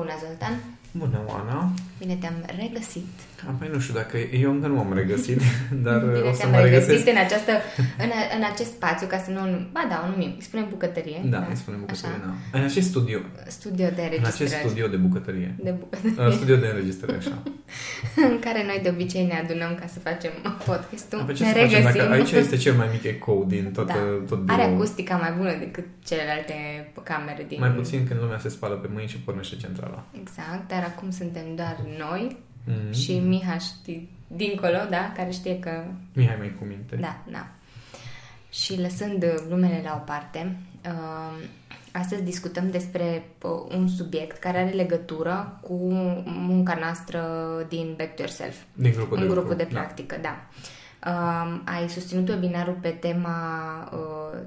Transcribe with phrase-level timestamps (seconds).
[0.00, 0.79] Bună, Zoltan!
[0.92, 1.72] Bună, Oana!
[1.98, 3.06] Bine te-am regăsit!
[3.58, 5.40] Păi nu știu dacă eu încă nu am regăsit,
[5.86, 7.08] dar Bine o să te-am mă regăsit regăsesc.
[7.16, 7.52] în, această,
[8.04, 9.40] în, în acest spațiu, ca să nu...
[9.76, 11.20] Ba da, o numim, îi spunem bucătărie.
[11.24, 12.26] Da, îi spunem bucătărie, Așa.
[12.52, 12.58] da.
[12.58, 13.18] În acest studio,
[13.58, 14.34] Studio de în înregistrări.
[14.34, 15.50] acest studio de bucătărie.
[15.68, 16.26] De bucătărie.
[16.26, 17.36] Uh, Studio de înregistrare, așa.
[18.30, 20.32] în care noi de obicei ne adunăm ca să facem
[20.66, 21.18] podcastul.
[21.18, 22.00] Dar pe ce ne să facem regăsim.
[22.00, 23.94] dacă aici este cel mai mic ecou din tot, da.
[24.30, 24.74] tot Are biroul.
[24.76, 26.54] acustica mai bună decât celelalte
[27.10, 27.58] camere din...
[27.60, 30.00] Mai puțin când lumea se spală pe mâini și pornește centrala.
[30.22, 32.92] Exact, dar acum suntem doar noi Mm.
[32.92, 35.12] și Miha știi, dincolo, da?
[35.16, 36.96] Care știe că Mihai mai cu minte.
[36.96, 37.46] Da, da.
[38.50, 41.44] Și lăsând uh, glumele la o parte, uh,
[41.92, 45.76] astăzi discutăm despre uh, un subiect care are legătură cu
[46.24, 47.20] munca noastră
[47.68, 49.64] din Back to Yourself, Din grupul în de grupul lucru.
[49.64, 50.36] de practică, da.
[51.06, 53.38] Uh, ai susținut webinarul pe tema
[53.92, 54.38] uh,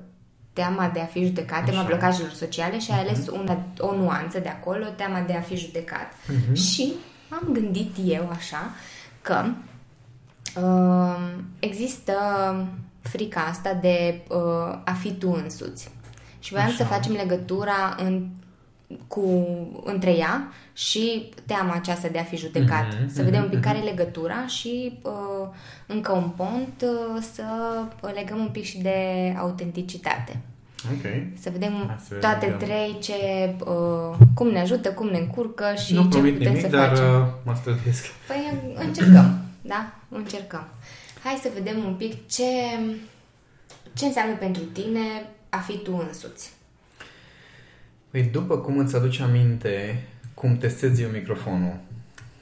[0.54, 1.88] teama de a fi judecat, tema Așa.
[1.88, 1.88] Mhm.
[1.88, 6.14] blocajelor sociale și ai ales una, o nuanță de acolo, teama de a fi judecat.
[6.28, 6.54] Mhm.
[6.54, 6.94] Și
[7.30, 8.72] am gândit eu așa
[9.22, 9.46] că
[10.62, 12.14] uh, există
[13.02, 15.92] frica asta de uh, a fi tu însuți.
[16.40, 16.76] Și voiam Așa.
[16.76, 18.28] să facem legătura în,
[19.08, 19.48] cu,
[19.84, 22.86] între ea și teama aceasta de a fi judecat.
[23.00, 25.48] Mhm, Să vedem un pic mhm, care e legătura și uh,
[25.88, 27.44] încă un pont uh, să
[28.14, 28.96] legăm un pic și de
[29.40, 30.40] autenticitate.
[30.92, 31.12] Ok.
[31.40, 32.58] Să vedem Hai să toate vedem.
[32.58, 33.14] trei ce,
[33.66, 36.90] uh, cum ne ajută, cum ne încurcă și nu ce promit putem nimic, să dar
[36.90, 37.06] facem.
[37.06, 38.06] uh, mă străduiesc.
[38.28, 39.94] Păi încercăm, da?
[40.10, 40.68] Încercăm.
[41.24, 42.44] Hai să vedem un pic ce,
[43.94, 45.00] ce înseamnă pentru tine
[45.50, 46.52] a fi tu însuți.
[48.14, 51.76] Păi după cum îți aduce aminte cum testezi eu microfonul,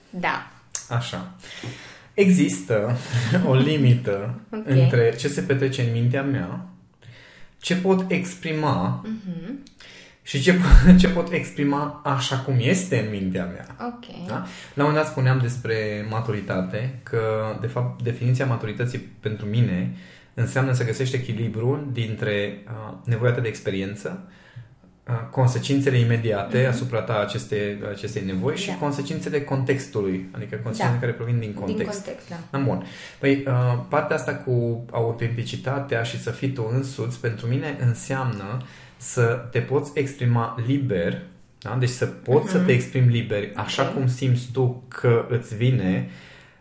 [0.09, 0.51] Da.
[0.89, 1.31] Așa.
[2.13, 2.97] Există
[3.49, 4.61] o limită Ok.
[4.65, 6.65] între ce se petrece în mintea mea,
[7.59, 9.59] ce pot exprima Mhm.
[10.23, 10.59] și ce,
[10.99, 13.65] ce pot exprima așa cum este în mintea mea.
[13.79, 14.27] Ok.
[14.27, 14.33] Da?
[14.73, 17.21] La un moment dat spuneam despre maturitate, că
[17.61, 19.95] de fapt definiția maturității pentru mine
[20.33, 24.31] înseamnă să găsești echilibrul dintre uh, nevoia ta de experiență, uh,
[25.31, 28.79] consecințele imediate asupra ta aceste, acestei nevoi și Mhm.
[28.79, 28.85] Da.
[28.85, 31.05] consecințele contextului, adică consecințele Da.
[31.05, 31.77] care provin din context.
[31.77, 32.35] Din context, da.
[32.51, 32.83] Da, Bun.
[33.19, 38.57] Păi, uh, partea asta cu autenticitatea și să fii tu însuți, pentru mine înseamnă
[38.97, 41.21] să te poți exprima liber,
[41.59, 41.75] da?
[41.79, 43.93] deci să poți să te exprimi liber, așa Ok.
[43.93, 46.09] cum simți tu că îți vine,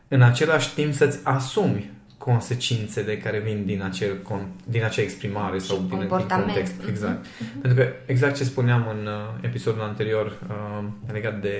[0.08, 1.90] în același timp să-ți asumi
[2.24, 6.46] consecințele care vin din, acel, con- din acea exprimare Și sau din, din comportament.
[6.46, 6.74] context.
[6.80, 6.88] Mhm.
[6.88, 7.26] Exact.
[7.60, 11.56] Pentru că exact ce spuneam în uh, episodul anterior uh, legat de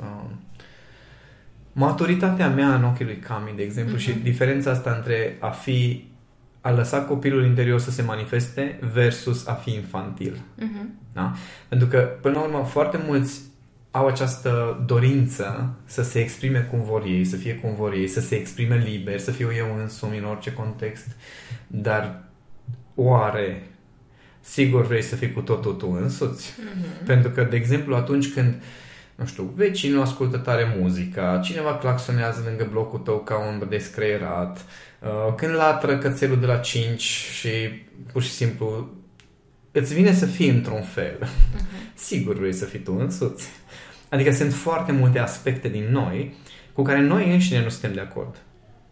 [0.00, 0.30] uh,
[1.72, 6.08] maturitatea mea în ochii lui Cami, de exemplu, și diferența asta între a fi
[6.60, 10.40] a lăsa copilul interior să se manifeste versus a fi infantil.
[10.58, 10.94] Mhm.
[11.12, 11.32] Da?
[11.68, 13.40] Pentru că, până la urmă, foarte mulți
[13.90, 18.20] au această dorință să se exprime cum vor ei, să fie cum vor ei, să
[18.20, 21.06] se exprime liber, să fiu eu însumi în orice context,
[21.66, 22.22] dar
[22.94, 23.62] oare
[24.40, 26.54] sigur vrei să fii cu totul tu însuți?
[26.58, 27.04] Mhm.
[27.04, 28.62] Pentru că, de exemplu, atunci când
[29.14, 34.64] nu știu, vecinul ascultă tare muzica, cineva claxonează lângă blocul tău ca un descreierat,
[35.00, 37.48] uh, când latră cățelul de la 5 și
[38.12, 38.90] pur și simplu
[39.72, 41.18] îți vine să fii într-un fel.
[41.94, 43.48] Sigur vrei să fii tu însuți.
[44.08, 46.34] Adică sunt foarte multe aspecte din noi
[46.72, 48.34] cu care noi înșine nu suntem de acord.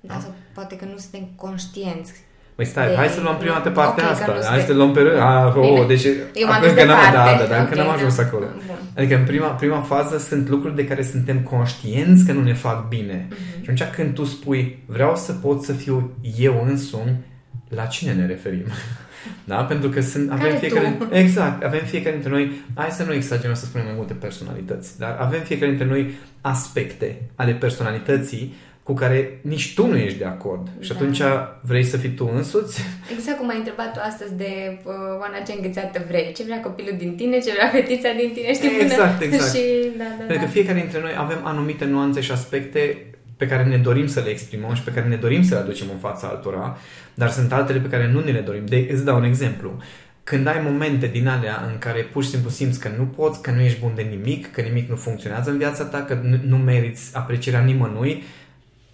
[0.00, 2.12] Da, sau poate că nu suntem conștienți.
[2.54, 4.26] Păi stai, De- hai să luăm prima dată partea Ok, că asta.
[4.26, 5.20] nu Hai suntem- să luăm pe rând.
[5.20, 5.66] Ah, Bine.
[5.66, 6.12] oh, deci Eu
[6.46, 7.16] m-am acum dus încă n-am- departe.
[7.36, 8.22] Da, da, dar încă Ok, n-am ajuns da.
[8.22, 8.44] acolo.
[8.66, 8.76] Bun.
[8.96, 12.88] Adică în prima, prima fază sunt lucruri de care suntem conștienți că nu ne fac
[12.88, 13.26] bine.
[13.30, 13.36] Mhm.
[13.62, 17.16] Și atunci când tu spui vreau să pot să fiu eu însumi,
[17.68, 18.64] la cine ne referim?
[19.44, 19.56] Da?
[19.56, 20.96] Pentru că sunt, avem Care fiecare...
[20.98, 21.08] tu?
[21.14, 25.16] Exact, avem fiecare dintre noi, hai să nu exagerăm să spunem mai multe personalități, dar
[25.20, 30.68] avem fiecare dintre noi aspecte ale personalității cu care nici tu nu ești de acord.
[30.80, 30.94] Și Da.
[30.94, 31.20] atunci
[31.62, 32.80] vrei să fii tu însuți?
[33.16, 36.32] Exact cum ai întrebat tu astăzi de uh, Oana ce înghețată vrei.
[36.36, 38.68] Ce vrea copilul din tine, ce vrea fetița din tine, știi?
[38.68, 39.50] până- Exact, exact.
[39.54, 39.62] Și,
[39.96, 40.56] da, da, Pentru că da.
[40.56, 42.96] fiecare dintre noi avem anumite nuanțe și aspecte
[43.38, 45.86] pe care ne dorim să le exprimăm și pe care ne dorim să le aducem
[45.92, 46.76] în fața altora,
[47.14, 48.66] dar sunt altele pe care nu ne le dorim.
[48.66, 49.76] De, îți dau un exemplu.
[50.24, 53.50] Când ai momente din alea în care pur și simplu simți că nu poți, că
[53.50, 56.56] nu ești bun de nimic, că nimic nu funcționează în viața ta, că nu, nu
[56.56, 58.22] meriți aprecierea nimănui,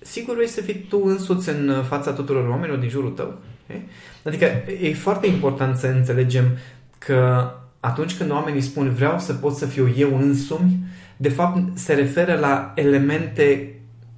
[0.01, 3.39] sigur vrei să fii tu însuți în fața tuturor oamenilor din jurul tău.
[3.67, 3.75] e?
[4.23, 4.45] Adică
[4.83, 6.45] e foarte important să înțelegem
[6.99, 7.51] că
[7.81, 10.79] atunci când oamenii spun vreau să pot să fiu eu însumi,
[11.17, 13.75] de fapt se referă la elemente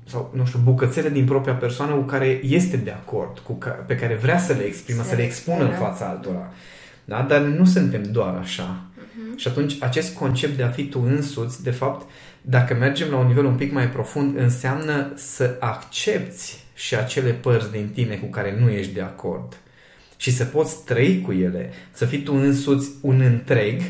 [0.07, 3.95] sau, nu știu, bucățele din propria persoană cu care este de acord, cu ca, pe
[3.95, 5.89] care vrea să le exprime, Să să le le expună în expună.
[5.89, 6.53] fața altora.
[7.05, 7.27] Da?
[7.29, 8.81] Dar nu suntem doar așa.
[8.99, 9.37] Uh-huh.
[9.37, 12.07] Și atunci acest concept de a fi tu însuți, de fapt,
[12.43, 17.71] dacă mergem la un nivel un pic mai profund, înseamnă să accepti și acele părți
[17.71, 19.57] din tine cu care nu ești de acord
[20.17, 23.81] și să poți trăi cu ele, să fii tu însuți un întreg,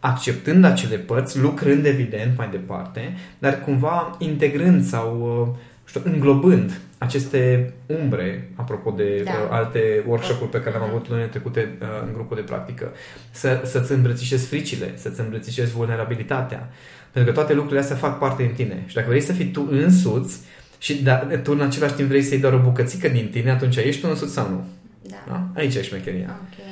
[0.00, 7.72] acceptând acele părți, lucrând evident mai departe, dar cumva integrând sau uh, știu, înglobând aceste
[7.86, 9.30] umbre, apropo de da.
[9.30, 12.92] uh, alte workshop-uri pe care le-am avut lunile trecute uh, în grupul de practică,
[13.30, 16.68] să, să-ți îmbrățișezi fricile, să-ți îmbrățișezi vulnerabilitatea.
[17.12, 18.82] Pentru că toate lucrurile astea fac parte din tine.
[18.86, 20.40] Și dacă vrei să fii tu însuți
[20.78, 24.00] și da, tu în același timp vrei să-i doar o bucățică din tine, atunci ești
[24.00, 24.66] tu însuți sau nu?
[25.08, 25.24] Da.
[25.26, 25.48] da?
[25.54, 26.40] Aici e șmecheria.
[26.42, 26.67] Ok.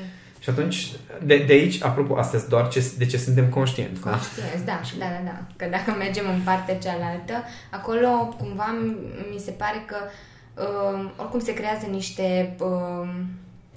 [0.46, 0.90] Și atunci,
[1.22, 4.00] de, de aici, apropo, asta doar ce, de ce suntem conștienți.
[4.00, 5.38] Conștienți, da, da, da, da.
[5.56, 8.74] Că dacă mergem în partea cealaltă, acolo cumva
[9.32, 9.96] mi se pare că
[10.54, 13.08] uh, oricum se creează niște uh,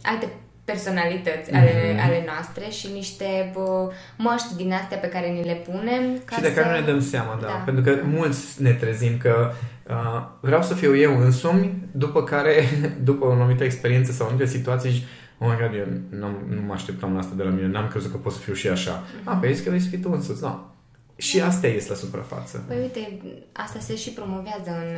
[0.02, 0.28] alte
[0.66, 2.04] personalități ale, mm-hmm.
[2.04, 6.04] ale noastre și niște uh, măști din astea pe care ni le punem.
[6.26, 6.72] Ca și de care să...
[6.72, 7.48] nu ne dăm seama, da.
[7.48, 7.62] da.
[7.66, 9.52] Pentru că mulți ne trezim că
[9.88, 12.64] uh, vreau să fiu eu însumi, după care,
[13.10, 15.04] după o anumită experiență sau o anumită situație, zici,
[15.40, 15.86] oh my god, eu
[16.50, 18.68] nu mă așteptam la asta de la mine, n-am crezut că pot să fiu și
[18.68, 19.04] așa.
[19.04, 19.24] Mm-hmm.
[19.24, 20.74] Ah, pe că vrei să fii tu însuți, da.
[21.16, 22.64] Și asta este la suprafață.
[22.68, 23.22] Păi uite,
[23.52, 24.96] asta se și promovează în,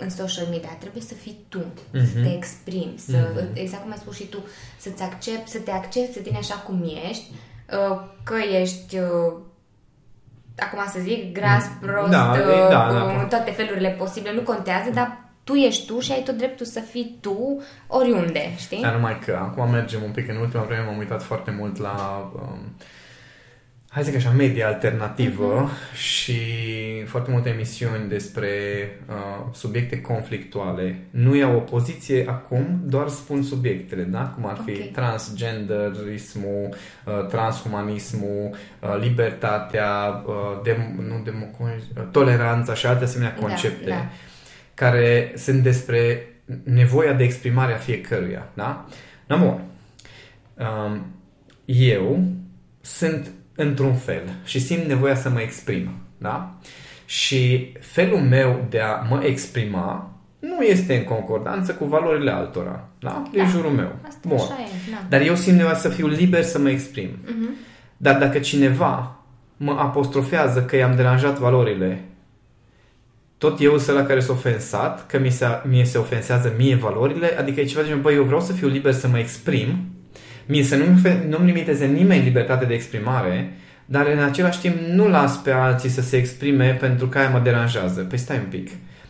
[0.00, 0.76] în social media.
[0.80, 2.12] Trebuie să fii tu, uh-huh.
[2.12, 3.54] să te exprimi, să, uh-huh.
[3.54, 4.38] exact cum ai spus și tu,
[4.78, 9.32] să-ți accept, să te accepti să tine așa cum ești, uh, că ești uh,
[10.58, 11.78] acum să zic, gras, mm.
[11.80, 12.36] prost, da,
[12.70, 16.36] da, da, în toate felurile posibile, nu contează, dar tu ești tu și ai tot
[16.36, 18.80] dreptul să fii tu oriunde, știi?
[18.80, 22.30] Dar numai că acum mergem un pic în ultima vreme, m-am uitat foarte mult la
[22.34, 22.76] um,
[23.88, 25.96] hai să zic așa, media alternativă uh-huh.
[25.96, 26.40] și
[27.06, 28.48] foarte multe emisiuni despre
[29.08, 29.14] uh,
[29.52, 30.98] subiecte conflictuale.
[31.10, 34.32] Nu iau o poziție acum, doar spun subiectele, da?
[34.34, 34.90] Cum ar fi okay.
[34.92, 36.68] transgenderismul,
[37.04, 38.50] uh, transhumanismul,
[38.80, 44.10] uh, libertatea, uh, dem- nu demo- uh, toleranța și alte asemenea da, concepte da, da.
[44.78, 46.26] Care sunt despre
[46.64, 48.86] nevoia de exprimare a fiecăruia, da?
[49.26, 51.06] Number um,
[51.64, 52.24] eu
[52.80, 55.90] sunt într-un fel și simt nevoia să mă exprim.
[56.18, 56.58] Da?
[57.04, 62.88] Și felul meu de a mă exprima nu este în concordanță cu valorile altora.
[62.98, 63.22] Da?
[63.32, 63.42] Da.
[63.42, 63.92] E jurul meu.
[64.06, 64.36] Asta Bun.
[64.36, 65.06] Așa e, da.
[65.08, 67.08] Dar eu simt nevoia să fiu liber să mă exprim.
[67.08, 67.66] Uh-huh.
[67.96, 69.22] Dar dacă cineva
[69.56, 72.04] mă apostrofează că i-am deranjat valorile,
[73.38, 77.38] tot eu sunt la care s-a ofensat, că mi se, mie se ofensează mie valorile,
[77.38, 79.88] adică e ceva de genul, băi, eu vreau să fiu liber să mă exprim,
[80.46, 85.36] mie să nu-mi, nu-mi limiteze nimeni libertate de exprimare, dar în același timp nu las
[85.36, 88.00] pe alții să se exprime pentru că aia mă deranjează.
[88.00, 88.68] Păi stai un pic.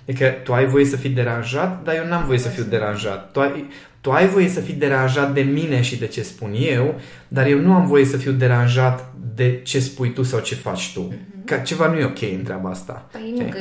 [0.08, 3.32] Adică tu ai voie să fii deranjat, dar eu n-am voie să fiu deranjat.
[3.32, 3.68] Tu ai,
[4.08, 7.58] tu ai voie să fii deranjat de mine și de ce spun eu, dar eu
[7.58, 11.12] nu am voie să fiu deranjat de ce spui tu sau ce faci tu.
[11.12, 11.44] Mm-hmm.
[11.44, 13.08] Că ceva nu e ok în treaba asta.
[13.12, 13.58] Păi nu, că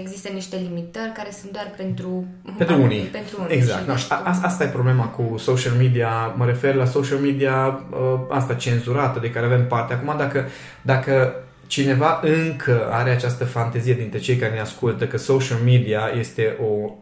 [0.00, 2.26] există niște limitări care sunt doar pentru...
[2.56, 3.00] Pentru unii.
[3.00, 3.86] Pentru unii exact.
[3.86, 6.34] No, a, asta e problema cu social media.
[6.36, 9.92] Mă refer la social media ă, asta cenzurată de care avem parte.
[9.92, 10.48] Acum dacă,
[10.82, 11.34] dacă
[11.66, 16.92] cineva încă are această fantezie dintre cei care ne ascultă că social media este o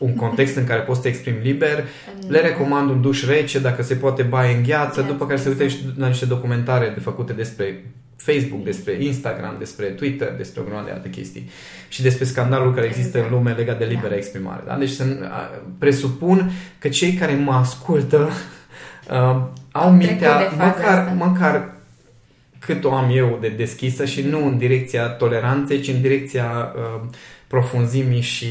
[0.00, 1.84] un context în care poți să te exprimi liber,
[2.28, 5.66] le recomand un duș rece, dacă se poate baie în gheață, după care se uite
[5.96, 7.84] la niște documentare de făcute despre
[8.16, 11.50] Facebook, despre Instagram, despre Twitter, despre o grămadă de alte chestii
[11.88, 13.32] și despre scandalul care există exact.
[13.32, 14.16] în lume legat de libera da.
[14.16, 14.62] exprimare.
[14.66, 14.76] Da?
[14.76, 15.04] Deci să,
[15.78, 18.28] presupun că cei care mă ascultă
[19.10, 19.42] uh,
[19.72, 21.74] au mintea măcar, măcar
[22.58, 27.08] cât o am eu de deschisă și nu în direcția toleranței, ci în direcția uh,
[27.46, 28.46] profunzimii și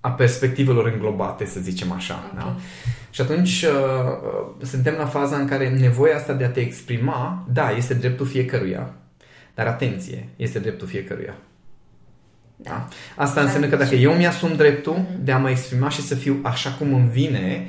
[0.00, 2.30] a perspectivelor înglobate, să zicem așa.
[2.32, 2.44] Okay.
[2.44, 2.56] Da?
[3.10, 3.70] Și atunci uh,
[4.60, 8.26] uh, suntem la faza în care nevoia asta de a te exprima, da, este dreptul
[8.26, 8.94] fiecăruia.
[9.54, 11.34] Dar atenție, este dreptul fiecăruia.
[12.56, 12.70] Da.
[12.70, 12.88] da?
[13.22, 15.24] Asta înseamnă că dacă eu mi-asum dreptul mm-hmm.
[15.24, 17.66] de a mă exprima și să fiu așa cum îmi vine,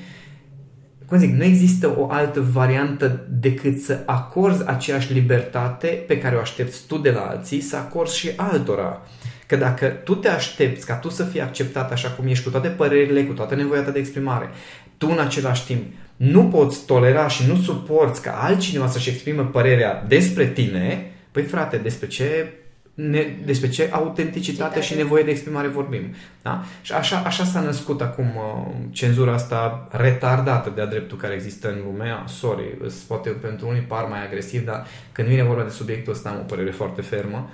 [1.05, 6.39] cum zic, nu există o altă variantă decât să acorzi aceeași libertate pe care o
[6.39, 9.01] aștepți tu de la alții, să acorzi și altora.
[9.49, 12.67] Că dacă tu te aștepți ca tu să fii acceptat așa cum ești, cu toate
[12.67, 14.49] părerile, cu toată nevoia ta de exprimare,
[14.97, 15.83] tu în același timp
[16.15, 21.77] nu poți tolera și nu suporți ca altcineva să-și exprime părerea despre tine, păi frate,
[21.77, 22.53] despre ce
[22.93, 26.15] ne, despre ce autenticitate și nevoie de exprimare vorbim.
[26.41, 26.63] Da?
[26.81, 31.77] Și așa, așa s-a născut acum uh, cenzura asta retardată de-a dreptul care există în
[31.85, 32.23] lumea.
[32.27, 32.77] Sorry,
[33.07, 36.43] poate pentru unii par mai agresiv, dar când vine vorba de subiectul ăsta am o
[36.43, 37.49] părere foarte fermă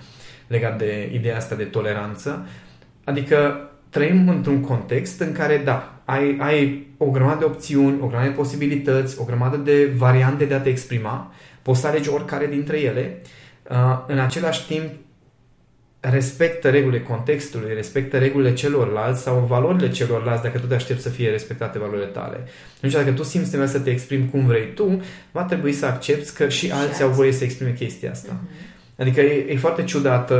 [0.47, 2.47] legat de ideea asta de toleranță.
[3.03, 8.29] Adică trăim într-un context în care, da, ai, ai o grămadă de opțiuni, o grămadă
[8.29, 12.79] de posibilități, o grămadă de variante de a te exprima, poți să alegi oricare dintre
[12.79, 13.21] ele,
[13.69, 14.83] uh, în același timp
[15.99, 21.29] respectă regulile contextului, respectă regulile celorlalți sau valorile celorlalți dacă tu te aștepți să fie
[21.29, 22.43] respectate valorile tale.
[22.81, 26.31] Deci dacă tu simți nevoia să te exprimi cum vrei tu, va trebui să accepti
[26.31, 28.33] că și, și alții au voie să exprime chestia asta.
[28.33, 28.74] Uh-huh.
[28.97, 30.31] Adică e, e foarte ciudat.
[30.31, 30.37] Uh,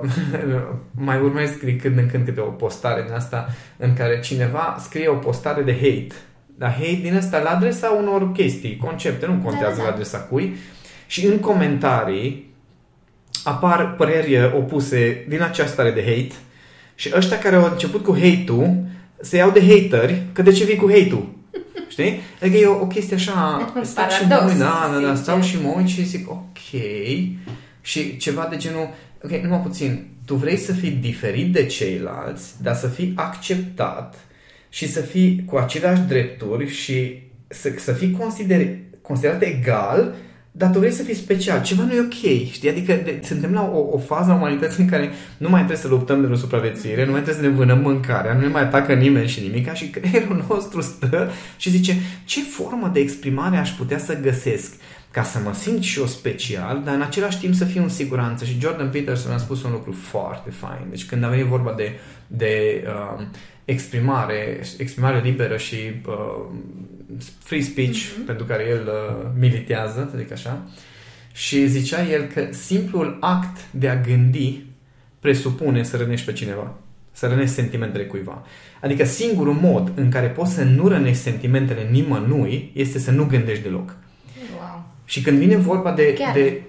[0.00, 0.10] uh,
[1.08, 5.08] mai urmez de când în când câte o postare din asta în care cineva scrie
[5.08, 6.14] o postare de hate.
[6.58, 9.82] Dar hate din asta la adresa unor chestii, concepte, nu contează da, da.
[9.82, 10.56] la adresa cui.
[11.06, 12.54] Și în comentarii
[13.44, 16.34] apar păreri opuse din această stare de hate
[16.94, 18.84] și ăștia care au început cu hate-ul
[19.20, 21.28] se iau de hateri că de ce vii cu hate-ul?
[21.88, 22.20] Știi?
[22.40, 23.72] Adică e o, o chestie așa...
[23.82, 26.80] Stau și mă uit, da, da, da, stau și mă uit și zic, ok,
[27.86, 28.88] și ceva de genul,
[29.24, 34.14] ok, numai puțin, tu vrei să fii diferit de ceilalți, dar să fii acceptat
[34.68, 38.68] și să fii cu aceleași drepturi și să, să fii consider,
[39.02, 40.14] considerat egal,
[40.52, 41.62] dar tu vrei să fii special.
[41.62, 42.68] Ceva nu e ok, știi?
[42.68, 45.88] Adică de, suntem la o, o fază a umanității în care nu mai trebuie să
[45.88, 48.94] luptăm de o supraviețuire, nu mai trebuie să ne vânăm mâncarea, nu ne mai atacă
[48.94, 53.98] nimeni și nimic, și creierul nostru stă și zice ce formă de exprimare aș putea
[53.98, 54.74] să găsesc
[55.16, 58.44] ca să mă simt și eu special, dar în același timp să fiu în siguranță.
[58.44, 60.86] Și Jordan Peterson a spus un lucru foarte fain.
[60.90, 61.92] Deci când a venit vorba de,
[62.26, 63.26] de uh,
[63.64, 66.44] exprimare, exprimare liberă și uh,
[67.38, 68.26] free speech, mm-hmm.
[68.26, 70.62] pentru care el uh, militează, să zic așa,
[71.32, 74.64] și zicea el că simplul act de a gândi
[75.20, 76.74] presupune să rănești pe cineva,
[77.12, 78.42] să rănești sentimentele cuiva.
[78.80, 83.62] Adică singurul mod în care poți să nu rănești sentimentele nimănui este să nu gândești
[83.62, 83.96] deloc.
[85.06, 86.12] Și când vine vorba de...
[86.12, 86.34] Chiar.
[86.34, 86.60] de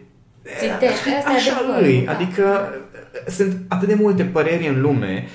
[0.60, 2.12] Țintești, asta așa îi, da.
[2.12, 2.74] adică
[3.28, 5.26] sunt atât de multe păreri în lume,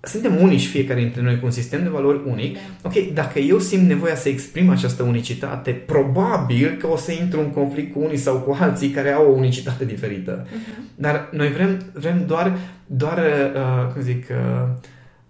[0.00, 2.54] suntem unici fiecare dintre noi cu un sistem de valori unic.
[2.54, 2.60] Da.
[2.82, 7.50] Ok, dacă eu simt nevoia să exprim această unicitate, probabil că o să intru în
[7.50, 10.46] conflict cu unii sau cu alții care au o unicitate diferită.
[10.46, 10.94] Uh-huh.
[10.94, 13.18] Dar noi vrem, vrem doar, doar
[13.54, 14.68] uh, cum zic, uh,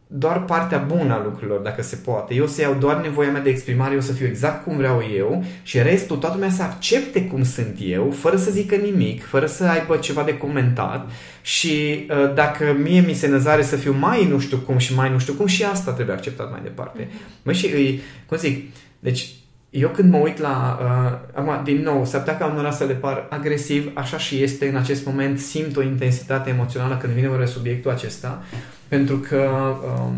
[0.06, 2.34] doar partea bună a lucrurilor, dacă se poate.
[2.34, 5.44] Eu să iau doar nevoia mea de exprimare, eu să fiu exact cum vreau eu
[5.62, 9.64] și restul, toată lumea să accepte cum sunt eu, fără să zică nimic, fără să
[9.64, 11.10] aibă ceva de comentat
[11.42, 15.10] și uh, dacă mie mi se năzare să fiu mai nu știu cum și mai
[15.10, 17.04] nu știu cum, și asta trebuie acceptat mai departe.
[17.04, 17.42] Mm-hmm.
[17.42, 19.30] Mă, și îi, cum zic, deci
[19.70, 22.94] eu când mă uit la, uh, acum, din nou, s-ar putea ca unora să le
[22.94, 27.44] par agresiv, așa și este în acest moment, simt o intensitate emoțională când vine vorba
[27.44, 28.42] de subiectul acesta,
[28.88, 29.50] pentru că
[30.06, 30.14] um,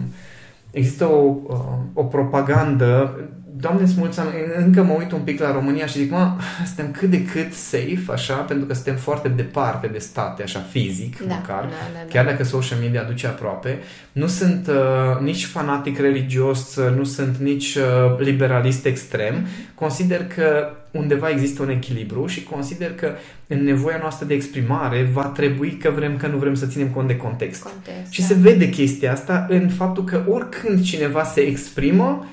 [0.71, 3.21] există o, uh, o propagandă
[3.61, 6.37] Doamne mulțumesc, încă mă uit un pic la România și zic, mă,
[6.67, 11.19] suntem cât de cât safe, așa, pentru că suntem foarte departe de state, așa, fizic,
[11.19, 12.09] da, măcar, da, da, da.
[12.09, 13.79] chiar dacă social media aduce aproape.
[14.13, 19.47] Nu sunt uh, nici fanatic religios, uh, nu sunt nici uh, liberalist extrem.
[19.75, 23.13] Consider că undeva există un echilibru și consider că
[23.47, 27.09] în nevoia noastră de exprimare va trebui că vrem că nu vrem să ținem cont
[27.09, 27.63] de context.
[27.63, 28.27] context și da.
[28.27, 32.27] se vede chestia asta în faptul că oricând cineva se exprimă,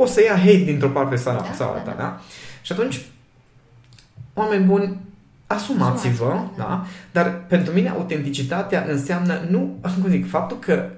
[0.00, 2.02] o să ia hate dintr-o parte sau, da, sau alta, da, da.
[2.02, 2.20] da?
[2.62, 3.00] Și atunci,
[4.34, 4.96] oameni buni,
[5.46, 6.64] asumați-vă, Asumați, da?
[6.64, 6.86] da?
[7.12, 10.88] Dar pentru mine autenticitatea înseamnă nu, cum zic, faptul că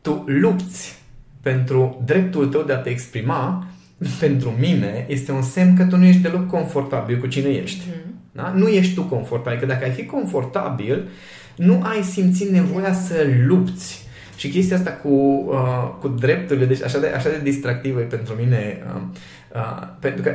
[0.00, 1.02] tu lupți
[1.40, 3.66] pentru dreptul tău de a te exprima,
[4.20, 7.84] pentru mine este un semn că tu nu ești deloc confortabil cu cine ești.
[7.84, 8.32] Mm-hmm.
[8.32, 8.52] Da?
[8.56, 9.58] Nu ești tu confortabil.
[9.58, 11.08] Că dacă ai fi confortabil,
[11.56, 14.06] nu ai simțit nevoia să lupți
[14.38, 15.08] și chestia asta cu,
[15.48, 19.00] uh, cu drepturile, deci așa de, așa de distractivă e pentru mine, uh,
[19.54, 20.34] uh, pentru că,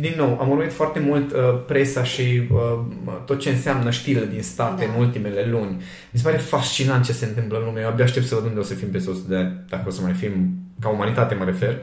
[0.00, 2.78] din nou, am urmărit foarte mult uh, presa și uh,
[3.26, 4.92] tot ce înseamnă știrile din state da.
[4.92, 5.82] în ultimele luni.
[6.10, 7.80] Mi se pare fascinant ce se întâmplă în lume.
[7.80, 9.90] Eu abia aștept să văd unde o să fim pe 100 de ani, dacă o
[9.90, 11.78] să mai fim ca umanitate, mă refer.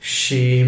[0.00, 0.64] Și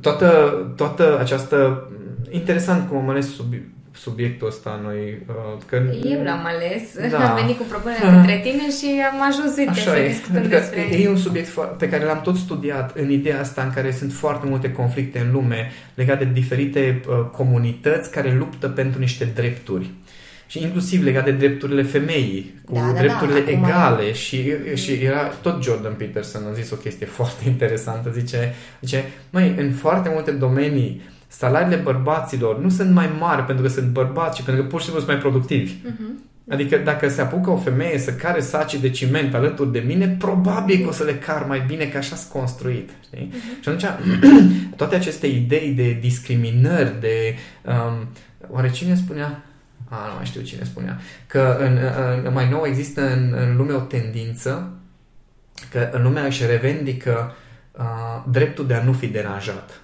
[0.00, 1.88] toată, toată această...
[2.30, 3.54] Interesant cum am ales sub,
[4.00, 5.22] subiectul ăsta noi.
[5.28, 5.76] Uh, că...
[6.04, 7.30] Eu l-am ales, da.
[7.30, 10.08] am venit cu propunerea către tine și am ajuns, uite, Așa să e.
[10.08, 10.80] discutăm adică despre...
[10.80, 14.46] E un subiect pe care l-am tot studiat în ideea asta în care sunt foarte
[14.46, 19.90] multe conflicte în lume legate de diferite uh, comunități care luptă pentru niște drepturi
[20.48, 24.12] și inclusiv legat de drepturile femeii, cu da, da, drepturile da, egale mai...
[24.12, 29.54] și, și era tot Jordan Peterson a zis o chestie foarte interesantă, zice, zice măi,
[29.58, 34.44] în foarte multe domenii salariile bărbaților nu sunt mai mari pentru că sunt bărbați, ci
[34.44, 35.72] pentru că pur și simplu sunt mai productivi.
[35.72, 36.26] Uh-huh.
[36.50, 40.82] Adică dacă se apucă o femeie să care saci de ciment alături de mine, probabil
[40.82, 42.90] că o să le car mai bine, că așa sunt construit.
[43.04, 43.32] Știi?
[43.32, 43.62] Uh-huh.
[43.62, 43.84] Și atunci,
[44.76, 47.34] toate aceste idei de discriminări, de...
[47.64, 48.08] Um,
[48.48, 49.42] oare cine spunea?
[49.88, 51.00] A, nu mai știu cine spunea.
[51.26, 51.78] Că în,
[52.24, 54.72] în, mai nou există în, în lume o tendință
[55.70, 57.34] că în lumea își revendică
[57.72, 59.80] uh, dreptul de a nu fi deranjat.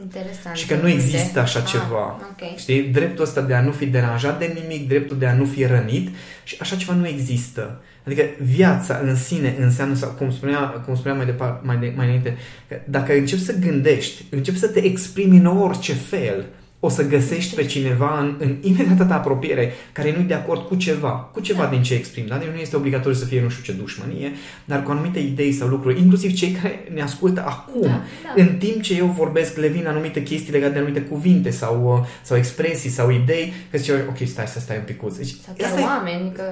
[0.00, 0.56] Interesant.
[0.56, 2.20] Și că nu există așa ah, ceva.
[2.32, 2.54] Okay.
[2.56, 2.82] Știi?
[2.82, 6.08] Dreptul ăsta de a nu fi deranjat de nimic, dreptul de a nu fi rănit
[6.44, 7.80] și așa ceva nu există.
[8.06, 12.06] Adică viața în sine înseamnă, sau cum spunea, cum spunea mai, departe, mai, de, mai
[12.06, 12.36] înainte,
[12.68, 16.44] că dacă începi să gândești, începi să te exprimi în orice fel,
[16.84, 20.60] o să găsești pe cineva în, în imediata ta apropiere care nu e de acord
[20.66, 21.68] cu ceva, cu ceva da.
[21.68, 22.24] din ce exprim.
[22.28, 22.36] Da?
[22.36, 24.32] Deci nu este obligatoriu să fie nu știu ce dușmănie,
[24.64, 28.02] dar cu anumite idei sau lucruri, inclusiv cei care ne ascultă acum, da,
[28.34, 28.42] da.
[28.42, 32.08] în timp ce eu vorbesc, le vin anumite chestii legate de anumite cuvinte sau, uh,
[32.22, 35.02] sau expresii sau idei, că zice, ok, stai să stai un pic.
[35.16, 36.32] Deci, sau chiar oameni.
[36.32, 36.42] Că...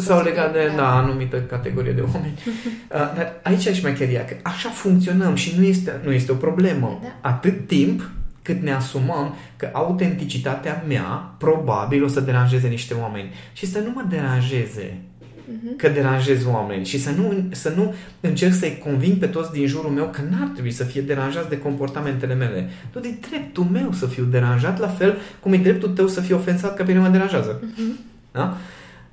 [0.00, 2.38] Sau legat de, da, da anumită categorie de oameni.
[2.90, 6.98] Uh, dar aici e șmecheria, că așa funcționăm și nu este, nu este o problemă.
[7.02, 7.28] Da.
[7.28, 8.10] Atât timp
[8.46, 13.90] cât ne asumăm că autenticitatea mea probabil o să deranjeze niște oameni și să nu
[13.94, 15.76] mă deranjeze uh-huh.
[15.76, 19.90] că deranjez oameni și să nu, să nu încerc să-i conving pe toți din jurul
[19.90, 22.70] meu că n-ar trebui să fie deranjați de comportamentele mele.
[22.90, 26.34] Tu de dreptul meu să fiu deranjat, la fel cum e dreptul tău să fii
[26.34, 27.60] ofensat că pe mine mă deranjează.
[27.60, 28.06] Uh-huh.
[28.32, 28.56] Da?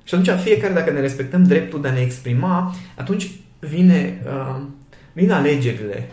[0.04, 4.60] Și atunci fiecare, dacă ne respectăm dreptul de a ne exprima, atunci vine, uh,
[5.12, 6.08] vin alegerile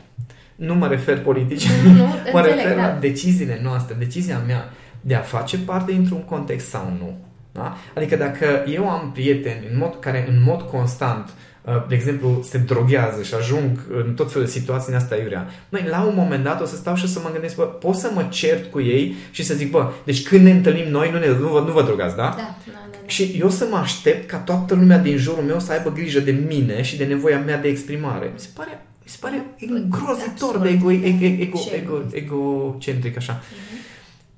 [0.66, 2.82] nu mă refer politici, nu, nu, mă înțeleg, refer da.
[2.82, 4.70] la deciziile noastre, decizia mea
[5.02, 7.18] de a face parte dintr-un context sau nu.
[7.52, 7.78] Da?
[7.96, 11.30] Adică dacă eu am prieteni în mod, care în mod constant
[11.62, 15.48] uh, de exemplu, se droghează și ajung în tot felul de situații în asta iurea.
[15.70, 18.12] Măi, la un moment dat o să stau și să mă gândesc, bă, pot să
[18.14, 21.28] mă cert cu ei și să zic, bă, deci când ne întâlnim noi, nu, ne,
[21.28, 22.22] nu, vă, nu vă drogați, da?
[22.22, 22.98] Da, da, da, da?
[23.06, 26.32] Și eu să mă aștept ca toată lumea din jurul meu să aibă grijă de
[26.32, 28.30] mine și de nevoia mea de exprimare.
[28.34, 33.42] Mi se pare mi se pare îngrozitor de ego, ego, ego, ego, egocentric așa.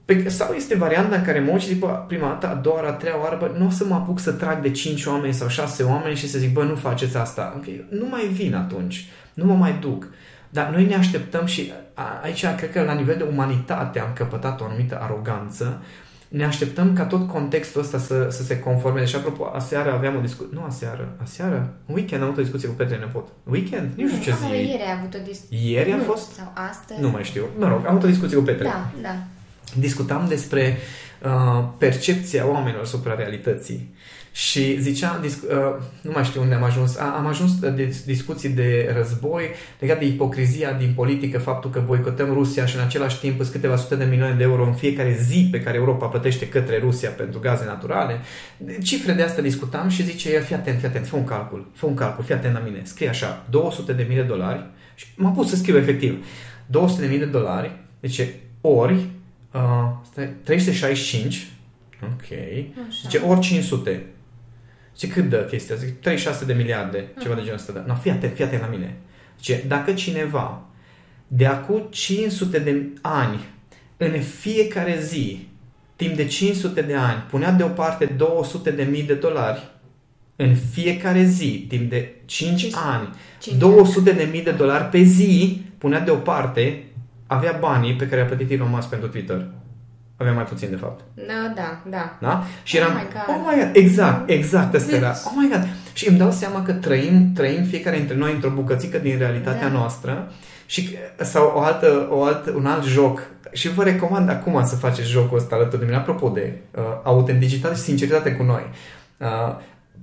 [0.05, 2.91] Pe, sau este varianta în care mă și zic, bă, prima dată, a doua, a
[2.91, 5.83] treia oară, bă, nu o să mă apuc să trag de cinci oameni sau șase
[5.83, 7.53] oameni și să zic, bă, nu faceți asta.
[7.57, 10.07] Okay, nu mai vin atunci, nu mă mai duc.
[10.49, 11.71] Dar noi ne așteptăm și
[12.21, 15.81] aici cred că la nivel de umanitate am căpătat o anumită aroganță
[16.33, 19.05] ne așteptăm ca tot contextul ăsta să, să se conformeze.
[19.05, 22.67] Și apropo, aseară aveam o discuție, nu aseară, aseară, în weekend am avut o discuție
[22.67, 23.27] cu Petre Nepot.
[23.43, 23.91] Weekend?
[23.95, 24.69] Nici nu știu ce zi.
[24.69, 25.71] Ieri a avut o discuție.
[25.71, 26.31] Ieri a fost?
[26.31, 27.01] Sau astăzi?
[27.01, 27.43] Nu mai știu.
[27.57, 28.63] Mă rog, am avut o discuție cu Petre.
[28.63, 29.15] Da, da.
[29.79, 30.77] Discutam despre
[31.23, 33.93] uh, percepția oamenilor asupra realității.
[34.35, 38.49] Și zicea, discu- uh, nu mai știu unde am ajuns, a, am ajuns de discuții
[38.49, 39.43] de război
[39.79, 43.75] legat de ipocrizia din politică, faptul că boicotăm Rusia și în același timp sunt câteva
[43.75, 47.39] sute de milioane de euro în fiecare zi pe care Europa plătește către Rusia pentru
[47.39, 48.19] gaze naturale.
[48.83, 51.85] Cifre de asta discutam și zice el, fii atent, fii atent, fă un calcul, fă
[51.85, 54.65] un calcul, fii atent la mine, scrie așa, 200 de mii de dolari
[54.95, 56.25] și m-a pus să scriu efectiv,
[56.65, 58.21] 200 de mii de dolari, deci
[58.61, 59.05] ori
[59.51, 61.47] uh, 365,
[62.03, 62.31] ok,
[62.87, 62.99] Așa.
[63.01, 64.05] zice ori 500,
[64.97, 65.75] și cât dă chestia?
[65.75, 67.71] Zic, 36 de miliarde, ceva de genul ăsta.
[67.71, 67.83] Da.
[67.87, 68.97] No, fii atent, fii atent la mine.
[69.37, 70.61] Zice, dacă cineva
[71.27, 73.39] de acum 500 de ani,
[73.97, 75.47] în fiecare zi,
[75.95, 79.71] timp de 500 de ani, punea deoparte 200 de mii de dolari,
[80.35, 85.01] în fiecare zi, timp de 5, 5 ani, 5 200 de mii de dolari pe
[85.01, 86.83] zi, punea deoparte,
[87.27, 89.47] avea banii pe care a plătit Elon Musk pentru Twitter.
[90.17, 91.03] Avea mai puțin, de fapt.
[91.13, 92.17] Da, da, da.
[92.21, 92.43] Da?
[92.63, 93.75] Și eram, oh my God, oh my God.
[93.75, 94.99] exact, exact, asta deci...
[94.99, 95.67] era, oh my God.
[95.93, 99.73] Și îmi dau seama că trăim, trăim fiecare dintre noi într-o bucățică din realitatea da.
[99.73, 100.31] noastră
[100.65, 103.21] și, sau o altă, o altă, un alt joc
[103.51, 107.75] și vă recomand acum să faceți jocul ăsta alături de mine, apropo de uh, autenticitate
[107.75, 108.63] și sinceritate cu noi.
[109.17, 109.55] Uh,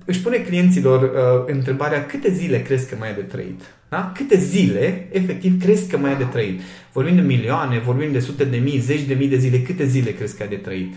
[0.04, 3.60] își pune clienților uh, întrebarea câte zile crezi că mai e de trăit?
[3.88, 4.12] Da?
[4.14, 6.60] Câte zile, efectiv, crezi că mai e de trăit?
[6.92, 10.10] Vorbim de milioane, vorbim de sute de mii, zeci de mii de zile, câte zile
[10.10, 10.94] crezi că ai de trăit?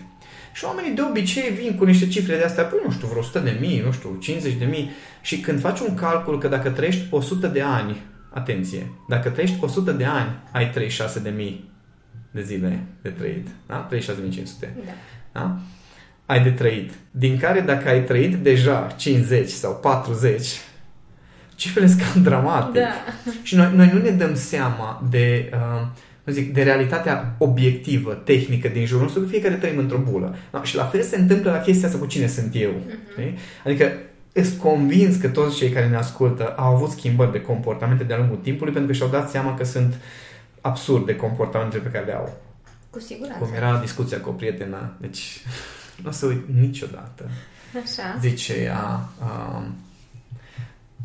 [0.54, 3.38] Și oamenii de obicei vin cu niște cifre de astea, păi nu știu, vreo 100
[3.38, 4.90] de mii, nu știu, 50 de mii.
[5.22, 9.92] Și când faci un calcul că dacă trăiești 100 de ani, atenție, dacă trăiești 100
[9.92, 11.72] de ani, ai 36 de mii
[12.30, 13.46] de zile de trăit.
[13.66, 13.88] Da?
[13.92, 13.98] 36.500.
[14.60, 14.68] Da.
[15.32, 15.58] da?
[16.26, 16.92] Ai de trăit.
[17.10, 20.48] Din care dacă ai trăit deja 50 sau 40,
[21.54, 22.80] cifrele sunt cam dramatic.
[22.80, 22.88] Da.
[23.42, 28.86] Și noi, noi nu ne dăm seama de, uh, zic, de realitatea obiectivă, tehnică din
[28.86, 30.36] jurul nostru, că fiecare trăim într-o bulă.
[30.50, 30.62] Da?
[30.62, 32.70] Și la fel se întâmplă la chestia asta cu cine sunt eu.
[32.70, 33.32] Uh-huh.
[33.64, 33.92] Adică
[34.42, 38.38] sunt convins că toți cei care ne ascultă au avut schimbări de comportamente de-a lungul
[38.42, 39.94] timpului pentru că și-au dat seama că sunt
[40.60, 42.32] absurde comportamentele pe care le au.
[42.90, 43.44] Cu siguranță.
[43.44, 45.40] Cum era discuția cu o prietenă, deci
[46.02, 47.30] nu o să uit niciodată.
[47.82, 48.18] Așa.
[48.20, 49.66] Zice ea, uh,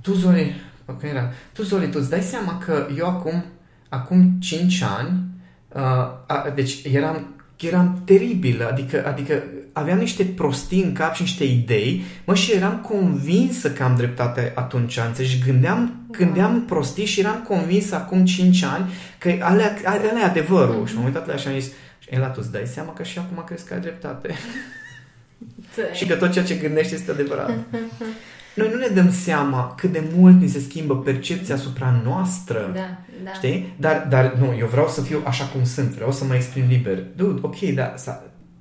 [0.01, 3.45] tu, Zoli, ok, era, tu, Zoli, tu îți dai seama că eu acum,
[3.89, 5.23] acum 5 ani,
[5.69, 5.81] uh,
[6.27, 12.03] a, deci eram eram teribil, adică, adică aveam niște prostii în cap și niște idei,
[12.25, 15.43] mă, și eram convinsă că am dreptate atunci, înțelegi?
[15.45, 20.83] Gândeam, gândeam prostii și eram convins acum 5 ani că alea, alea e adevărul.
[20.83, 20.89] Mm-hmm.
[20.89, 21.71] Și m-am uitat la ea și am zis,
[22.09, 24.33] Ela, tu îți dai seama că și acum crezi că ai dreptate.
[25.93, 27.51] și că tot ceea ce gândești este adevărat.
[28.55, 32.71] Noi nu ne dăm seama cât de mult ni se schimbă percepția asupra noastră.
[32.73, 33.31] Da, da.
[33.33, 33.73] Știi?
[33.77, 37.03] Dar, dar nu, eu vreau să fiu așa cum sunt, vreau să mă exprim liber.
[37.15, 37.93] Dude, ok, dar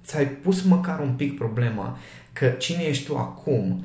[0.04, 1.98] ți-ai pus măcar un pic problema
[2.32, 3.84] că cine ești tu acum,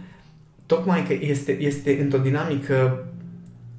[0.66, 3.06] tocmai că este, este într-o dinamică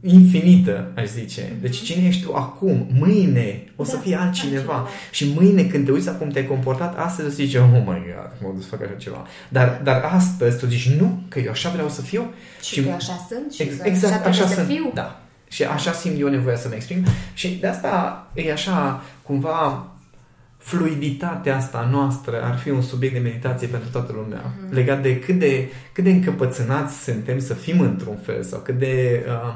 [0.07, 1.57] infinită, aș zice.
[1.61, 4.73] Deci cine ești tu acum, mâine o să da, fie altcineva.
[4.73, 4.89] altcineva.
[5.11, 8.31] Și mâine când te uiți acum te-ai comportat, astăzi o să zici, oh my god,
[8.43, 9.27] mă duc să fac așa ceva.
[9.49, 12.33] Dar, dar astăzi tu zici, nu, că eu așa vreau să fiu.
[12.63, 14.67] Și, și că așa sunt și ex- exact, așa, așa sunt.
[14.67, 14.91] Fiu.
[14.95, 15.21] Da.
[15.49, 17.05] Și așa simt eu nevoia să mă exprim.
[17.35, 19.87] Și de asta e așa, cumva,
[20.59, 24.41] fluiditatea asta noastră ar fi un subiect de meditație pentru toată lumea.
[24.41, 24.73] Mm-hmm.
[24.73, 29.25] Legat de cât de, cât de încăpățânați suntem să fim într-un fel sau cât de...
[29.29, 29.55] Uh,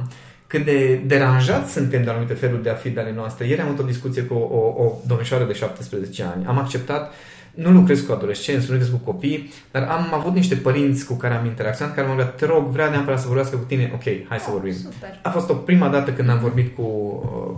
[0.48, 3.46] cât de deranjați suntem de anumite feluri de a fi de ale noastre.
[3.46, 6.46] Ieri am avut o discuție cu o, o, o domnișoară de 17 ani.
[6.46, 7.12] Am acceptat,
[7.54, 11.34] nu lucrez cu adolescenți, nu lucrez cu copii, dar am avut niște părinți cu care
[11.34, 14.38] am interacționat, care m-au zis, te rog, vrea neapărat să vorbească cu tine, ok, hai
[14.38, 14.72] să oh, vorbim.
[14.72, 15.18] Super.
[15.22, 16.82] A fost o prima dată când am vorbit cu,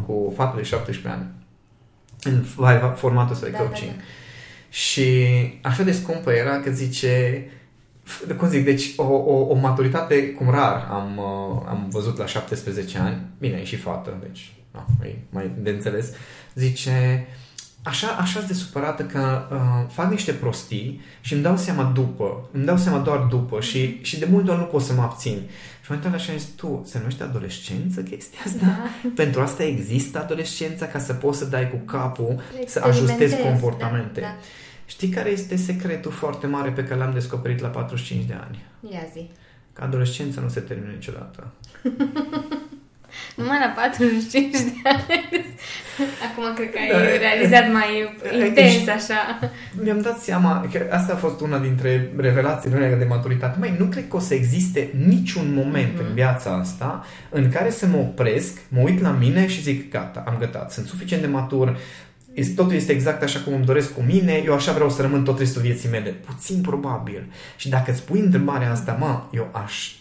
[0.07, 1.27] cu fata de 17 ani
[2.23, 2.43] în
[2.95, 3.91] formatul ăsta de da, coaching.
[3.91, 4.03] Da, da.
[4.69, 5.25] Și
[5.63, 7.45] așa de scumpă era că zice,
[8.37, 12.99] cum zic, deci o, o, o maturitate cum rar am, uh, am văzut la 17
[12.99, 16.13] ani, bine, e și fată, deci no, e mai de înțeles,
[16.55, 17.27] zice,
[17.83, 22.65] așa, așa de supărată că uh, fac niște prostii și îmi dau seama după, îmi
[22.65, 25.43] dau seama doar după și, și de multe ori nu pot să mă abțin.
[25.83, 28.67] Și mă uitam așa și tu, se numește adolescență chestia asta?
[28.67, 28.91] Da.
[29.23, 34.21] Pentru asta există adolescența ca să poți să dai cu capul, să ajustezi comportamente.
[34.21, 34.37] Da, da.
[34.91, 38.65] Știi care este secretul foarte mare pe care l-am descoperit la 45 de ani?
[38.93, 39.31] Ia zi.
[39.73, 41.47] Că adolescența nu se termină niciodată.
[43.37, 45.45] Numai la 45 de ani.
[46.31, 49.39] Acum cred că ai da, realizat mai intens așa.
[49.83, 53.59] Mi-am dat seama că asta a fost una dintre revelațiile mele de maturitate.
[53.59, 56.07] Mai nu cred că o să existe niciun moment mm-hmm.
[56.09, 60.25] în viața asta în care să mă opresc, mă uit la mine și zic, gata,
[60.27, 61.79] am gătat, sunt suficient de matur, este,
[62.57, 65.39] totul este exact așa cum îmi doresc cu mine, eu așa vreau să rămân tot
[65.39, 66.11] restul vieții mele.
[66.11, 67.33] Puțin probabil.
[67.57, 69.93] Și dacă îți pui întrebarea asta, mă, eu aș,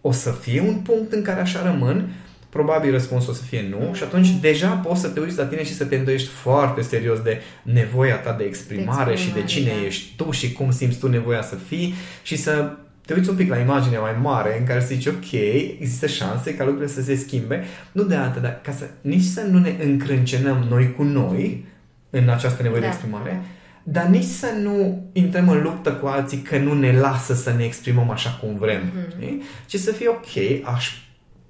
[0.00, 2.10] o să fie un punct în care așa rămân,
[2.48, 5.64] probabil răspunsul o să fie nu și atunci deja poți să te uiți la tine
[5.64, 9.42] și să te îndoiești foarte serios de nevoia ta de exprimare, de exprimare și de
[9.42, 9.86] cine da.
[9.86, 13.50] ești tu și cum simți tu nevoia să fii și să te uiți un pic
[13.50, 15.32] la imaginea mai mare în care să zici, ok,
[15.80, 19.40] există șanse ca lucrurile să se schimbe, nu de altă, dar ca să, nici să
[19.50, 21.64] nu ne încrâncenăm noi cu noi,
[22.12, 22.86] în această nevoie da.
[22.86, 23.42] de exprimare,
[23.82, 27.64] dar nici să nu intrăm în luptă cu alții că nu ne lasă să ne
[27.64, 29.66] exprimăm așa cum vrem, mm-hmm.
[29.66, 30.96] ci să fie ok, aș,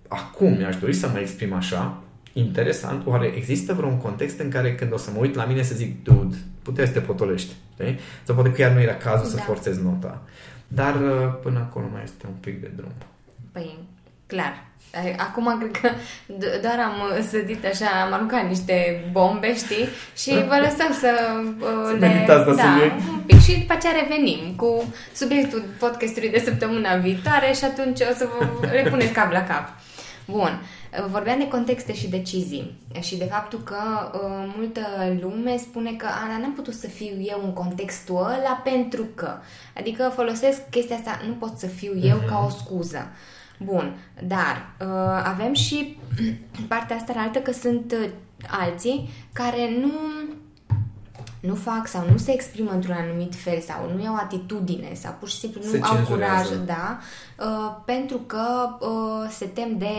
[0.09, 4.93] acum mi-aș dori să mă exprim așa, interesant, oare există vreun context în care când
[4.93, 7.99] o să mă uit la mine să zic, dude, puteai să te potolești, știi?
[8.23, 9.37] Sau poate chiar nu era cazul da.
[9.37, 10.23] să forțez nota.
[10.69, 12.93] Dar uh, până acolo mai este un pic de drum.
[13.53, 13.79] Păi,
[14.33, 14.55] clar.
[15.17, 15.89] Acum cred că
[16.63, 19.89] doar am uh, sădit așa, am aruncat niște bombe, știi?
[20.17, 21.11] Și vă lăsăm să
[21.61, 22.25] uh, le...
[22.27, 23.01] da, subiect.
[23.11, 28.15] un pic și după aceea revenim cu subiectul podcastului de săptămâna viitoare și atunci o
[28.17, 28.29] să
[28.61, 29.69] vă le puneți cap la cap.
[30.27, 30.63] Bun.
[31.11, 34.81] Vorbeam de contexte și decizii și de faptul că uh, multă
[35.21, 39.39] lume spune că Ana, n-am putut să fiu eu în contextul ăla pentru că.
[39.77, 42.29] Adică folosesc chestia asta, nu pot să fiu eu uh-huh.
[42.29, 43.11] ca o scuză.
[43.59, 45.99] Bun, dar uh, avem și
[46.69, 48.09] partea asta altă că sunt uh,
[48.49, 49.93] alții care nu
[51.41, 55.29] nu fac sau nu se exprimă într-un anumit fel sau nu iau atitudine sau pur
[55.29, 56.99] și simplu nu se au curaj, da,
[57.39, 59.95] uh, pentru că uh, se tem de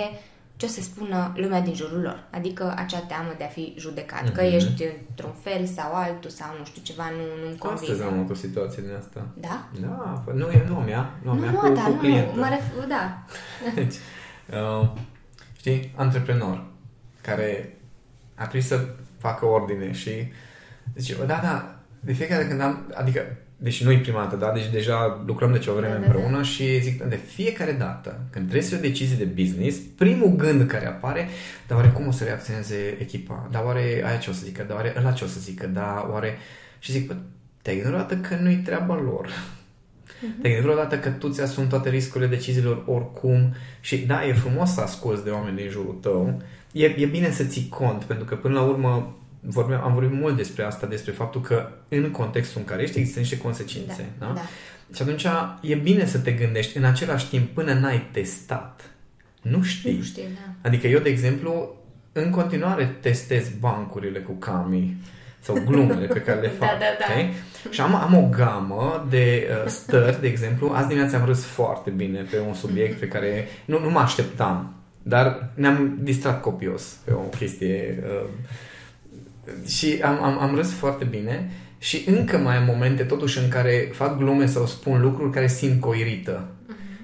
[0.55, 2.27] ce o să spună lumea din jurul lor.
[2.31, 4.23] Adică acea teamă de a fi judecat.
[4.23, 4.33] Mm-hmm.
[4.33, 4.55] Că mhm.
[4.55, 7.91] ești într-un fel sau altul sau nu știu ceva, nu, nu-mi convine.
[7.91, 9.27] Astăzi am avut o situație din asta.
[9.33, 9.67] Da?
[9.81, 12.31] Da, nu e nu mea, nu, nu mea, nu, cu, da, cu clientă.
[12.35, 13.23] Nu, mă ref- da.
[13.75, 13.95] deci,
[14.51, 14.89] uh,
[15.57, 16.65] știi, antreprenor
[17.21, 17.77] care
[18.35, 18.85] a trebuit să
[19.17, 20.31] facă ordine și
[20.95, 24.51] zice, da, da, de fiecare când am, adică deci nu-i prima dată, da?
[24.51, 26.43] Deci deja lucrăm de ceva vreme da, împreună da, da.
[26.43, 30.87] și zic, de fiecare dată când trebuie să o decizie de business, primul gând care
[30.87, 31.27] apare,
[31.67, 33.47] dar oare cum o să reacționeze echipa?
[33.51, 34.63] Dar oare aia ce o să zică?
[34.67, 35.67] Dar oare ăla ce o să zică?
[35.67, 36.37] Da, oare...
[36.79, 37.15] Și zic, bă,
[37.61, 39.27] te-ai gândit vreodată că nu-i treaba lor.
[39.27, 40.41] Uh-huh.
[40.41, 44.81] Te-ai gândit vreodată că tu ți-asumi toate riscurile deciziilor oricum și da, e frumos să
[44.81, 46.41] asculți de oameni din jurul tău.
[46.71, 50.35] E, e bine să ții cont, pentru că până la urmă vorbeam, am vorbit mult
[50.35, 54.05] despre asta, despre faptul că în contextul în care ești există niște consecințe.
[54.19, 54.33] Da, Da?
[54.33, 54.41] da.
[54.95, 55.25] Și atunci
[55.61, 58.81] e bine să te gândești în același timp până n-ai testat.
[59.41, 59.95] Nu știi.
[59.97, 60.67] Nu știu, da.
[60.69, 61.75] Adică eu, de exemplu,
[62.11, 64.97] în continuare testez bancurile cu Cami
[65.39, 66.79] sau glumele pe care le Da, fac.
[66.79, 67.05] da, da.
[67.21, 67.33] ok?
[67.73, 70.69] Și am, am o gamă de uh, stări, de exemplu.
[70.73, 74.73] Azi dimineața am râs foarte bine pe un subiect pe care nu, nu mă așteptam.
[75.03, 78.29] Dar ne-am distrat copios pe o chestie uh,
[79.67, 83.89] și am, am, am râs foarte bine și încă mai am momente totuși în care
[83.93, 86.47] fac glume sau spun lucruri care simt că o irită.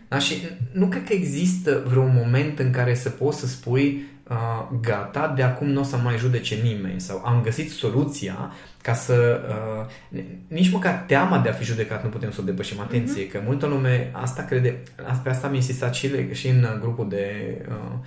[0.08, 0.19] Da?
[0.19, 0.34] Și
[0.71, 5.43] nu cred că există vreun moment în care să poți să spui uh, gata, de
[5.43, 10.71] acum nu o să mai judece nimeni sau am găsit soluția ca să uh, nici
[10.71, 12.80] măcar teama de a fi judecat nu putem să o depășim.
[12.80, 14.84] Atenție, că multă lume asta crede,
[15.23, 17.25] pe asta am insistat și, le- și în grupul de
[17.69, 17.97] uh,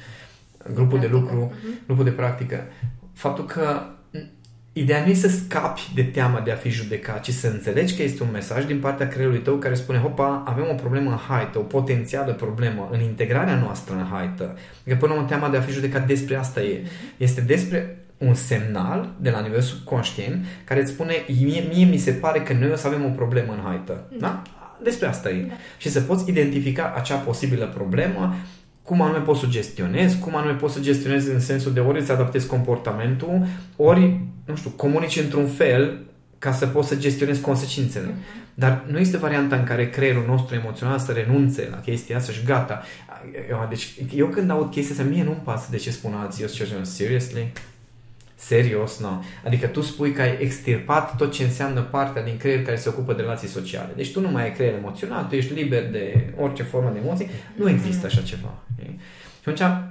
[0.75, 1.35] grupul de Practică.
[1.35, 1.53] lucru,
[1.87, 2.65] grupul de practică.
[3.13, 3.83] Faptul că
[4.75, 8.03] Ideea nu e să scapi de teama de a fi judecat, ci să înțelegi că
[8.03, 11.59] este un mesaj din partea creierului tău care spune, hopa, avem o problemă în haită,
[11.59, 14.59] o potențială problemă în integrarea noastră în haită.
[14.85, 16.87] Că până la urmă teama de a fi judecat despre asta e.
[17.17, 22.13] Este despre un semnal de la nivel subconștient care îți spune, mie, mie mi se
[22.13, 24.05] pare că noi o să avem o problemă în haită.
[24.19, 24.43] Da?
[24.83, 25.43] Despre asta e.
[25.43, 25.55] Da.
[25.79, 28.35] Și să poți identifica acea posibilă problemă,
[28.83, 32.01] cum anume poți să o gestionezi, cum anume poți să gestionezi în sensul de ori
[32.01, 35.99] îți adaptezi comportamentul, ori, nu știu, comunici într-un fel
[36.39, 38.15] ca să poți să gestionezi consecințele.
[38.55, 42.45] Dar nu este varianta în care creierul nostru emoțional să renunțe la chestia asta și
[42.45, 42.83] gata.
[43.51, 46.43] Eu- Deci eu când aud chestia asta, mie nu-mi pasă de ce spun alții.
[46.43, 47.53] Eu zic, seriously?
[48.35, 49.25] Serios, nu.
[49.47, 53.13] Adică tu spui că ai extirpat tot ce înseamnă partea din creier care se ocupă
[53.13, 53.93] de relații sociale.
[53.97, 57.31] Deci tu nu mai ai creier emoțional, tu ești liber de orice formă de emoții.
[57.57, 58.55] Nu există așa ceva.
[58.87, 58.99] Ok?
[59.57, 59.91] Și atunci,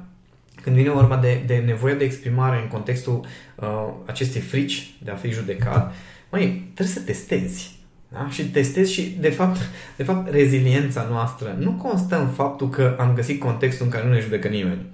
[0.62, 3.26] când vine vorba de, de nevoia de exprimare în contextul
[3.56, 5.94] uh, acestei frici de a fi judecat,
[6.30, 7.80] măi, trebuie să testezi.
[8.10, 8.30] Da?
[8.30, 9.60] Și testezi și, de fapt,
[9.98, 14.14] de fapt, reziliența noastră nu constă în faptul că am găsit contextul în care nu
[14.14, 14.86] ne judecă nimeni.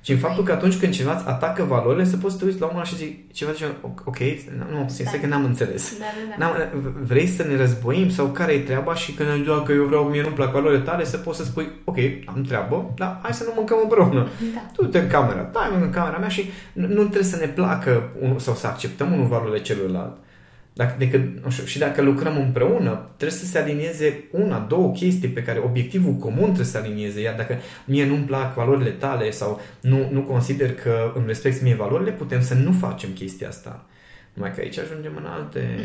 [0.00, 2.60] Ci în faptul că atunci când cineva îți atacă valorile, să poți să te uiți
[2.60, 3.64] la omul ăla și zici ceva de
[4.04, 4.18] ok,
[4.70, 5.98] nu, sincer că n-am înțeles.
[5.98, 6.04] Da,
[6.38, 6.46] da, da.
[6.46, 10.04] N-am, vrei să ne războim sau care e treaba și când îmi dacă eu vreau,
[10.04, 13.44] mie nu-mi plac valorile tale, să poți să spui, ok, am treabă, dar hai să
[13.44, 14.28] nu mâncăm împreună.
[14.54, 14.60] Da.
[14.72, 17.46] Tu te în camera ta, eu în camera mea și nu, nu trebuie să ne
[17.46, 20.16] placă un, sau să acceptăm unul valorile celuilalt.
[20.72, 25.28] Dacă, decât, nu știu, și dacă lucrăm împreună, trebuie să se alinieze una, două chestii
[25.28, 27.20] pe care obiectivul comun trebuie să se alinieze.
[27.20, 31.74] Iar dacă mie nu-mi plac valorile tale sau nu, nu consider că îmi respecti mie
[31.74, 33.84] valorile, putem să nu facem chestia asta.
[34.34, 35.78] Numai că aici ajungem în alte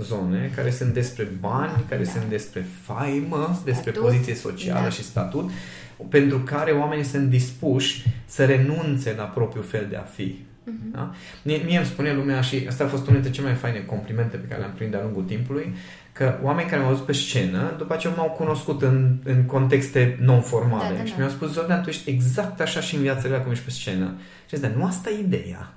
[0.00, 2.10] zone care sunt despre bani, care Da.
[2.10, 4.02] sunt despre faimă, despre Statut.
[4.02, 4.88] poziție socială Da.
[4.90, 5.50] și statut,
[6.08, 10.46] pentru care oamenii sunt dispuși să renunțe la propriul fel de a fi.
[10.68, 10.90] Mhm.
[10.92, 11.14] Da?
[11.42, 14.36] Mie, mie îmi spune lumea și asta a fost unul dintre cele mai faine complimente
[14.36, 15.74] pe care le-am primit de-a lungul timpului,
[16.12, 20.82] că oameni care m-au văzut pe scenă, după aceea m-au cunoscut în, în contexte non-formale
[20.88, 21.04] Da, da, da.
[21.04, 23.70] și mi-au spus, Zordan, tu ești exact așa și în viața reală cum ești pe
[23.70, 24.14] scenă.
[24.48, 25.72] Și zic, dar nu asta e ideea.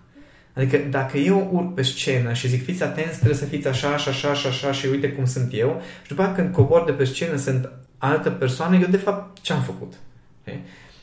[0.54, 4.10] Adică dacă eu urc pe scenă și zic fiți atenți, trebuie să fiți așa și
[4.10, 7.04] așa și așa și uite cum sunt eu și după aceea când cobor de pe
[7.04, 9.94] scenă sunt altă persoană, eu de fapt ce am făcut?
[10.42, 10.60] Okay?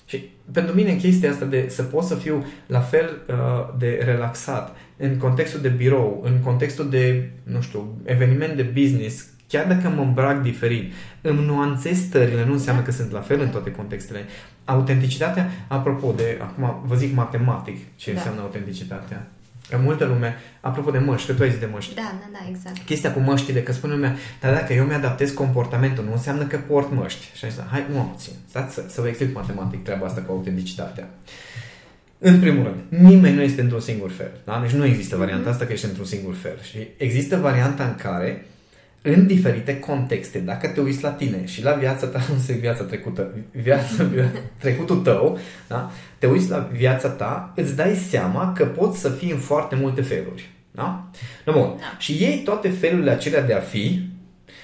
[0.08, 3.34] Și pentru mine chestia asta de să pot să fiu la fel uh,
[3.78, 9.66] de relaxat în contextul de birou, în contextul de, nu știu, eveniment de business, chiar
[9.66, 13.70] dacă mă îmbrac diferit, îmi nuanțez stările, nu înseamnă că sunt la fel în toate
[13.70, 14.24] contextele.
[14.64, 18.16] Autenticitatea, apropo de, acum vă zic matematic ce Da.
[18.18, 19.26] înseamnă autenticitatea.
[19.70, 22.38] Că multă lume, apropo de măști, că tu ai zis de măști, Da, da, da,
[22.48, 22.78] exact.
[22.78, 26.92] chestia cu măștile, că spune lumea, dar dacă eu mi-adaptez comportamentul, nu înseamnă că port
[26.92, 27.30] măști.
[27.36, 31.08] Și așa, hai, nu, țin, stați să, să vă explic matematic treaba asta cu autenticitatea.
[32.18, 34.30] În primul rând, nimeni nu este într-un singur fel.
[34.44, 34.60] Da?
[34.62, 36.58] Deci nu există varianta asta că ești într-un singur fel.
[36.62, 38.46] Și există varianta în care,
[39.08, 42.84] în diferite contexte, dacă te uiți la tine și la viața ta, nu se viața
[42.84, 45.90] trecută, viața, viața, trecutul tău, da?
[46.18, 50.02] te uiți la viața ta, îți dai seama că poți să fii în foarte multe
[50.02, 50.50] feluri.
[50.70, 51.10] Da?
[51.44, 51.76] No, bun.
[51.78, 51.96] Da.
[51.98, 54.08] Și iei toate felurile acelea de a fi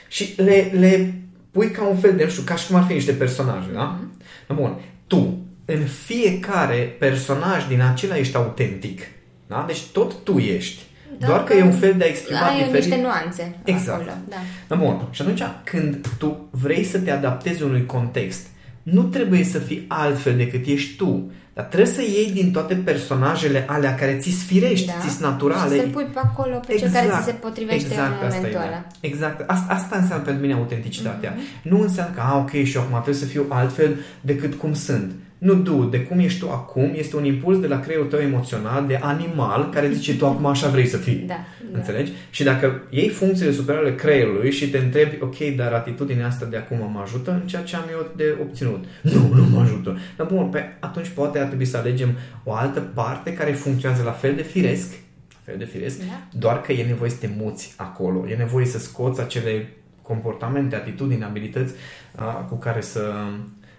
[0.08, 1.14] și le, le
[1.50, 4.00] pui ca un fel de, nu știu, ca și cum ar fi niște personaje, da?
[4.48, 4.80] No, bun.
[5.06, 9.00] Tu, în fiecare personaj din acela ești autentic.
[9.46, 9.64] Da?
[9.66, 10.82] Deci tot tu ești.
[11.18, 11.58] Da, Doar că da.
[11.58, 12.84] e un fel de a exprima Ai diferit.
[12.84, 14.00] niște nuanțe Exact.
[14.00, 14.16] acolo.
[14.28, 14.36] Da.
[14.68, 15.08] Da, bun.
[15.10, 18.46] Și atunci când tu vrei să te adaptezi unui context,
[18.82, 23.64] nu trebuie să fii altfel decât ești tu, dar trebuie să iei din toate personajele
[23.68, 24.92] alea care ți sfirești, Da.
[25.08, 25.74] ți naturale.
[25.74, 28.40] Și să-l pui pe acolo pe cel care ți se potrivește exact în asta e,
[28.40, 28.66] momentul da.
[28.66, 28.86] ăla.
[29.00, 29.50] Exact.
[29.50, 31.34] Asta, asta înseamnă pentru mine autenticitatea.
[31.36, 31.68] Mhm.
[31.74, 35.12] Nu înseamnă că, a, ok, și eu acum trebuie să fiu altfel decât cum sunt.
[35.44, 38.86] Nu du, de cum ești tu acum, este un impuls de la creierul tău emoțional,
[38.86, 41.24] de animal, care zice tu acum așa vrei să fii.
[41.26, 41.34] Da,
[41.72, 41.78] da.
[41.78, 42.12] Înțelegi?
[42.30, 46.56] Și dacă iei funcțiile superioare ale creierului și te întrebi, ok, dar atitudinea asta de
[46.56, 48.84] acum mă ajută în ceea ce am eu de obținut?
[49.00, 49.98] Nu, nu mă ajută.
[50.16, 52.10] Dar bun, pe, atunci poate ar trebui să alegem
[52.44, 54.90] o altă parte care funcționează la fel de firesc,
[55.30, 56.04] la fel de firesc, Da.
[56.38, 58.28] doar că e nevoie să te muți acolo.
[58.28, 59.68] E nevoie să scoți acele
[60.02, 61.74] comportamente, atitudini, abilități
[62.14, 63.00] a, cu care să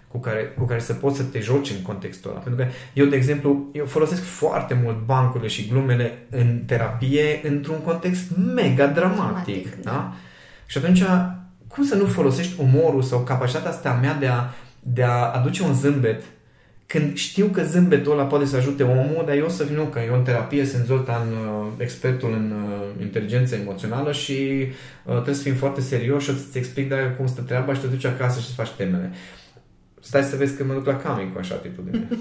[0.08, 2.40] cu care, cu care să poți să te joci în contextul ăla.
[2.40, 7.78] Pentru că eu, de exemplu, eu folosesc foarte mult bancurile și glumele în terapie într-un
[7.84, 9.16] context mega dramatic.
[9.16, 9.90] Dramatic, da?
[9.90, 10.12] da.
[10.66, 11.02] Și atunci,
[11.68, 14.44] cum să nu folosești umorul sau capacitatea asta a mea de a,
[14.80, 16.22] de a aduce un zâmbet
[16.86, 20.00] când știu că zâmbetul ăla poate să ajute omul, dar eu să vin, nu, că
[20.06, 24.32] eu în terapie sunt Zoltan, uh, expertul în uh, inteligență emoțională și
[25.04, 27.80] uh, trebuie să fim foarte serios și o să-ți explic dacă cum stă treaba și
[27.80, 29.12] te duci acasă și să faci temele.
[30.06, 32.08] Stai să vezi că mă duc la camin cu așa atitudine.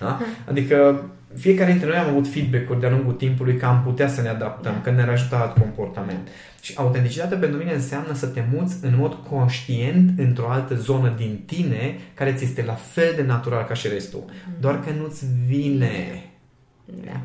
[0.00, 0.20] Da?
[0.48, 4.28] Adică fiecare dintre noi am avut feedback-uri de-a lungul timpului că am putea să ne
[4.28, 6.28] adaptăm, că ne-ar ajuta alt comportament.
[6.60, 11.42] Și autenticitatea pentru mine înseamnă să te muți în mod conștient într-o altă zonă din
[11.46, 14.24] tine care ți este la fel de natural ca și restul.
[14.60, 16.24] Doar că nu-ți vine.
[17.04, 17.20] Da.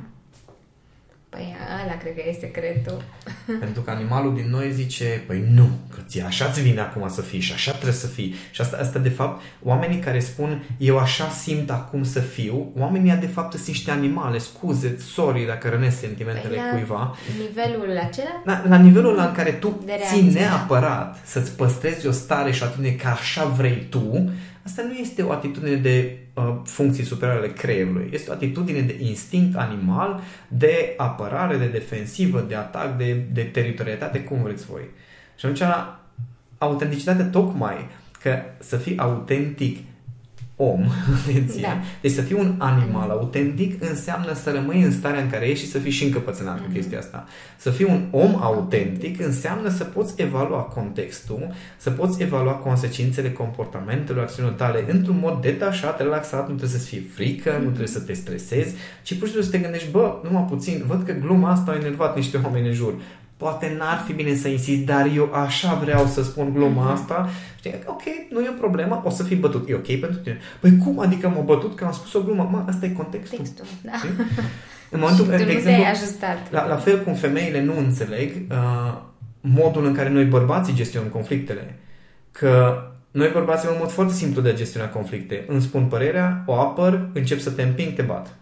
[1.38, 3.04] Păi ăla cred că e secretul.
[3.63, 7.39] Pentru că animalul din noi zice, păi nu, că ție așa-ți vine acum să fii
[7.39, 8.36] și așa trebuie să fii.
[8.52, 13.12] Și asta, asta de fapt, oamenii care spun, eu așa simt acum să fiu, oamenii
[13.12, 17.15] de fapt sunt niște animale, scuze, sorry dacă rănesc sentimentele Păi la cuiva.
[17.39, 22.08] nivelul acela, La, la nivelul ăla în care tu De ții reacție, neapărat să-ți păstrezi
[22.08, 24.30] o stare și o atitudine că așa vrei tu,
[24.65, 26.27] asta nu este o atitudine de uh,
[26.63, 28.10] funcții superioare ale creierului.
[28.13, 34.19] Este o atitudine de instinct animal, de apărare, de defensivă, de atac, de, de teritorialitate,
[34.19, 34.82] cum vreți voi.
[35.36, 35.62] Și atunci,
[36.58, 37.89] autenticitatea tocmai
[38.21, 39.78] că să fii autentic
[40.60, 40.82] om,
[41.24, 41.82] atenție, Da.
[42.02, 45.72] deci să fii un animal autentic înseamnă să rămâi în starea în care ești și
[45.72, 47.26] să fii și încăpățânat cu chestia asta.
[47.58, 54.24] Să fii un om autentic înseamnă să poți evalua contextul, să poți evalua consecințele comportamentelor,
[54.24, 58.13] acțiunilor tale într-un mod detașat, relaxat, nu trebuie să-ți fie frică, nu trebuie să te
[58.13, 61.72] stresezi, ci pur și simplu să te gândești, bă, numai puțin, văd că gluma asta
[61.72, 62.93] a enervat niște oameni în jur.
[63.38, 67.30] Poate n-ar fi bine să insist, dar eu așa vreau să spun gluma asta.
[67.58, 69.69] Știi, ok, nu e o problemă, o să fii bătut.
[69.69, 70.38] E ok pentru tine.
[70.60, 72.50] Păi cum adică m-a bătut că am spus o glumă?
[72.52, 73.38] Mă, asta e contextul.
[73.38, 73.65] textul.
[73.82, 73.91] Da.
[73.97, 74.10] Știi?
[74.91, 76.52] În momentul, și tu de nu exemplu, te-ai ajustat.
[76.52, 78.97] la, la fel cum femeile nu înțeleg uh,
[79.41, 81.80] modul în care noi bărbații gestionăm conflictele.
[82.32, 85.45] Că noi bărbații avem un mod foarte simplu de a gestiona conflicte.
[85.47, 88.36] Îmi spun părerea, o apăr, încep să te împing, te bat.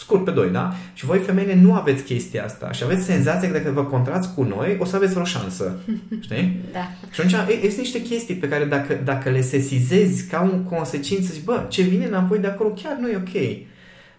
[0.00, 0.06] Da.
[0.06, 0.74] Scurt pe doi, da?
[0.94, 4.42] Și voi femeile nu aveți chestia asta și aveți senzația că dacă vă contrați cu
[4.42, 5.78] noi, o să aveți vreo șansă.
[6.24, 6.60] Știi?
[6.72, 6.90] Da.
[7.10, 11.32] Și atunci e- sunt niște chestii pe care dacă, dacă le sesizezi ca un consecință,
[11.32, 13.42] zici, bă, ce vine înapoi de acolo chiar nu e ok.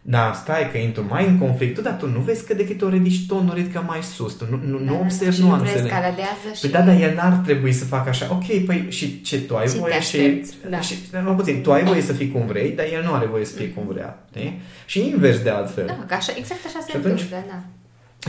[0.03, 2.93] Da, stai că intru mai în conflictul, dar tu nu vezi că de câte ori
[2.97, 5.79] ridici tonul, ridică mai sus, tu nu, nu, Da, nu da, observi și nuanțele.
[5.83, 6.61] escaladează și...
[6.61, 8.27] Păi da, dar el n-ar trebui să facă așa.
[8.31, 10.79] Ok, păi și ce tu ai Și te voie și, aștepți, da.
[10.79, 10.95] și...
[11.23, 13.55] Nu puțin, tu ai voie să fii cum vrei, dar el nu are voie să
[13.57, 14.25] fie cum vrea.
[14.29, 14.61] Știi?
[14.85, 15.85] Și invers de altfel.
[15.85, 17.63] Da, că așa, exact așa se Și atunci- întâmplă, da.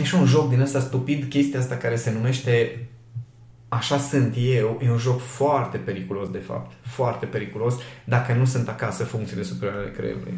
[0.00, 2.78] E și un joc din ăsta stupid, chestia asta care se numește
[3.68, 8.68] Așa sunt eu, e un joc foarte periculos de fapt, foarte periculos dacă nu sunt
[8.68, 10.34] acasă funcțiile superioare ale creierului.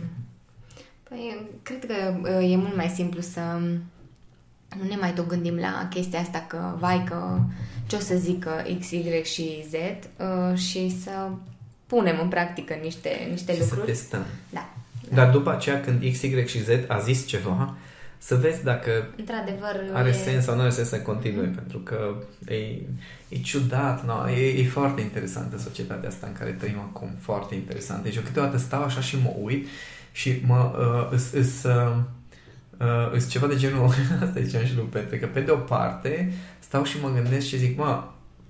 [1.14, 3.40] Păi, cred că uh, e mult mai simplu să
[4.80, 7.38] nu ne mai tot gândim la chestia asta că, vai, că
[7.86, 11.28] ce o să zică X, Y și Z uh, și să
[11.86, 13.86] punem în practică niște, niște Și să lucruri.
[13.86, 14.24] testăm.
[14.50, 14.68] Da.
[15.12, 17.76] Dar după aceea când X, Y și Z a zis ceva,
[18.18, 20.12] să vezi dacă Într-adevăr, are e...
[20.12, 22.14] sens sau nu are sens să continui, pentru că
[22.48, 22.54] e,
[23.28, 24.30] e ciudat, no?
[24.30, 28.02] e, e foarte interesantă societatea asta în care trăim acum, foarte interesant.
[28.02, 29.66] Deci eu câteodată stau așa și mă uit
[30.14, 31.96] și mă, uh, îs, îs, uh,
[32.78, 33.88] uh, îs ceva de genul,
[34.24, 37.58] asta ziceam și lui Petre, că pe de o parte stau și mă gândesc și
[37.58, 38.04] zic, mă,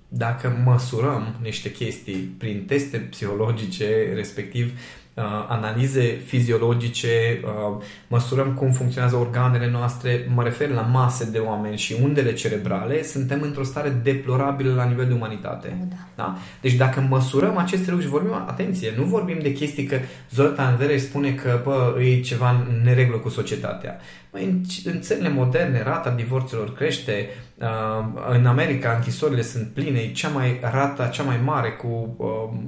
[0.07, 5.04] dacă măsurăm niște chestii prin teste psihologice, respectiv uh,
[5.47, 11.95] analize fiziologice, uh, măsurăm cum funcționează organele noastre, mă refer la mase de oameni și
[12.01, 15.77] undele cerebrale, suntem într-o stare deplorabilă la nivel de umanitate.
[15.81, 15.95] Oh, da.
[16.15, 16.37] Da?
[16.61, 19.97] Deci dacă măsurăm aceste lucruri și vorbim, atenție, nu vorbim de chestii că
[20.31, 23.97] Zoltan Vere spune că bă, e ceva în neregulă cu societatea.
[24.31, 30.11] Bă, în, în țările moderne rata divorțurilor crește, uh, în America închisorile sunt pline, e
[30.11, 32.59] cea mai rata cea mai mare cu uh,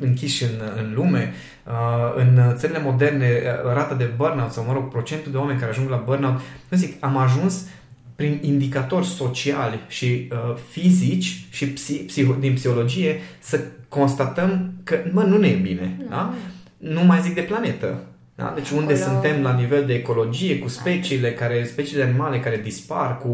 [0.00, 1.32] închiși în, în lume.
[1.66, 1.72] Uh,
[2.16, 5.88] în țările moderne uh, rata de burnout sau mă rog procentul de oameni care ajung
[5.88, 7.66] la burnout, nu zic, am ajuns
[8.14, 15.22] prin indicatori sociali și uh, fizici și psi, psiho, din psihologie să constatăm că, mă,
[15.22, 15.96] nu ne e bine.
[15.98, 16.08] Nu.
[16.08, 16.34] Da?
[16.80, 17.98] nu mai zic de planetă.
[18.34, 18.52] Da?
[18.54, 23.18] Deci unde Acolo- suntem la nivel de ecologie, cu speciile, care, speciile animale care dispar,
[23.18, 23.28] cu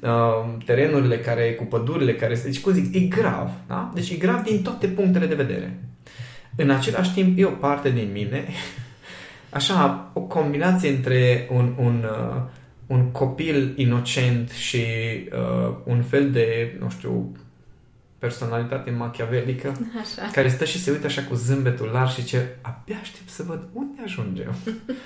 [0.00, 0.08] uh,
[0.64, 2.40] terenurile care, cu pădurile care...
[2.44, 3.50] Deci, cum zic, e grav.
[3.66, 3.90] Da?
[3.94, 5.78] Deci e grav din toate punctele de vedere.
[6.60, 8.48] În același timp, e o parte din mine,
[9.58, 12.42] așa, o combinație între un, un, uh,
[12.86, 14.84] un copil inocent și
[15.32, 17.32] uh, un fel de, nu știu,
[18.18, 19.68] personalitate machiavelică
[20.00, 20.30] Așa.
[20.32, 23.68] care stă și se uită așa cu zâmbetul larg și ce abia aștept să văd
[23.72, 24.54] unde ajungem.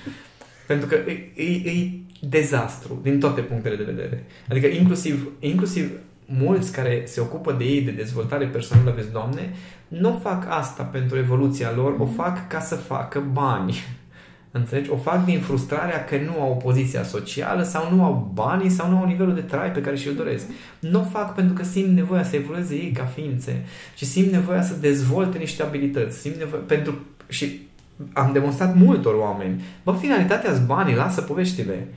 [0.67, 1.91] Pentru că e, e, e
[2.21, 4.25] dezastru din toate punctele de vedere.
[4.49, 5.91] Adică inclusiv, inclusiv
[6.27, 9.55] mulți care se ocupă de ei, de dezvoltare personală, vezi, Doamne,
[10.01, 13.75] nu fac asta pentru evoluția lor, o fac ca să facă bani.
[14.51, 14.91] Înțelegi?
[14.91, 18.97] O fac din frustrarea că nu au poziția socială sau nu au banii sau nu
[18.97, 20.45] au nivelul de trai pe care și-l doresc.
[20.79, 23.65] Nu o fac pentru că simt nevoia să evolueze ei ca ființe
[23.95, 26.19] și simt nevoia să dezvolte niște abilități.
[26.19, 27.69] Simt nevoia, pentru, și
[28.13, 29.63] am demonstrat multor oameni.
[29.83, 31.89] Bă, finalitatea banii, lasă poveștile.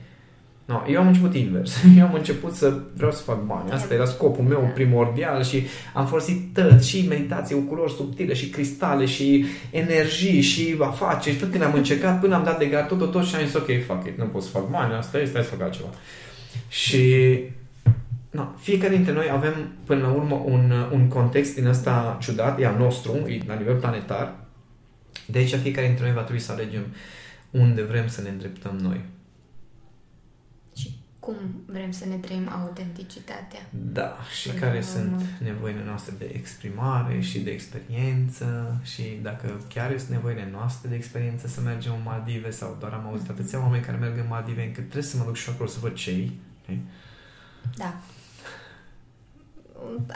[0.66, 1.76] No, eu am început invers.
[1.98, 3.70] Eu am început să vreau să fac bani.
[3.70, 8.48] Asta era scopul meu primordial și am folosit tăți și meditație cu culori subtile și
[8.48, 12.88] cristale și energii și afaceri și tot când am încercat până am dat de gard
[12.88, 15.18] tot, tot, tot și am zis ok, fuck it, nu pot să fac bani, asta
[15.18, 15.88] este, hai să fac altceva.
[16.68, 17.38] Și
[18.30, 22.66] no, fiecare dintre noi avem până la urmă un, un context din ăsta ciudat, e
[22.66, 24.34] al nostru, e la nivel planetar.
[25.26, 26.82] De aici fiecare dintre noi va trebui să alegem
[27.50, 29.00] unde vrem să ne îndreptăm noi.
[31.26, 33.60] Și cum vrem să ne trăim autenticitatea?
[33.70, 35.22] Da, și Până care la sunt urmă.
[35.38, 41.46] nevoile noastre de exprimare și de experiență și dacă chiar sunt nevoile noastre de experiență
[41.46, 44.82] să mergem în Maldive sau doar am auzit atâția oameni care merg în Maldive încât
[44.82, 46.40] trebuie să mă duc și acolo să văd cei.
[46.62, 46.82] știi?
[47.76, 47.94] Da.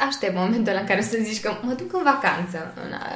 [0.08, 2.58] Aștept momentul în care o să zici că mă duc în vacanță.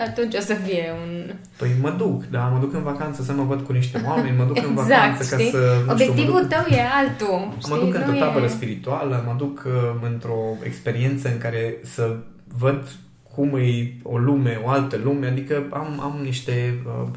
[0.06, 1.34] Atunci o să fie un...
[1.56, 4.44] Păi mă duc, da, mă duc în vacanță să mă văd cu niște oameni, mă
[4.44, 5.50] duc în Exact, vacanță ca știi?
[5.50, 5.58] să...
[5.58, 7.38] nu știu, Obiectivul mă duc, tău e altul.
[7.46, 7.78] mă știi?
[7.84, 8.48] duc într-o Nu tabără e...
[8.48, 9.72] spirituală, mă duc uh,
[10.12, 12.16] într-o experiență în care să
[12.58, 12.88] văd
[13.34, 16.78] cum e o lume, o altă lume, adică am, am niște...
[16.86, 17.08] Uh,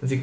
[0.00, 0.22] zic,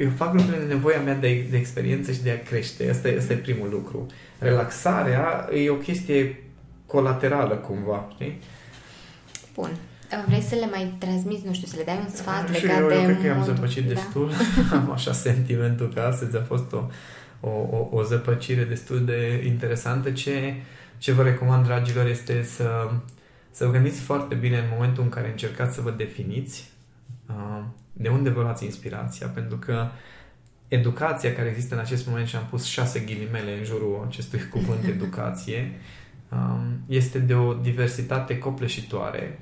[0.00, 2.90] eu fac lucrurile în nevoia mea de, de experiență și de a crește.
[2.90, 4.06] Asta e, asta e primul lucru.
[4.38, 6.42] Relaxarea e o chestie
[6.90, 8.40] colaterală cumva, știi?
[9.54, 9.70] Bun.
[10.26, 12.88] Vrei să le mai transmiți, nu știu, să le dai un sfat și legat eu,
[12.88, 13.94] de eu cred că am modul- zăpăcit da?
[13.94, 14.30] destul.
[14.80, 16.82] am așa sentimentul că astăzi a fost o,
[17.40, 20.10] o, o, o zăpăcire destul de interesantă.
[20.10, 20.54] Ce,
[20.98, 22.90] ce vă recomand, dragilor, este să,
[23.50, 26.70] să vă gândiți foarte bine în momentul în care încercați să vă definiți
[27.28, 27.62] uh,
[27.92, 29.88] de unde vă luați inspirația, pentru că
[30.68, 34.84] educația care există în acest moment și am pus șase ghilimele în jurul acestui cuvânt
[34.84, 35.74] educație um,
[36.86, 39.38] este de o diversitate copleșitoare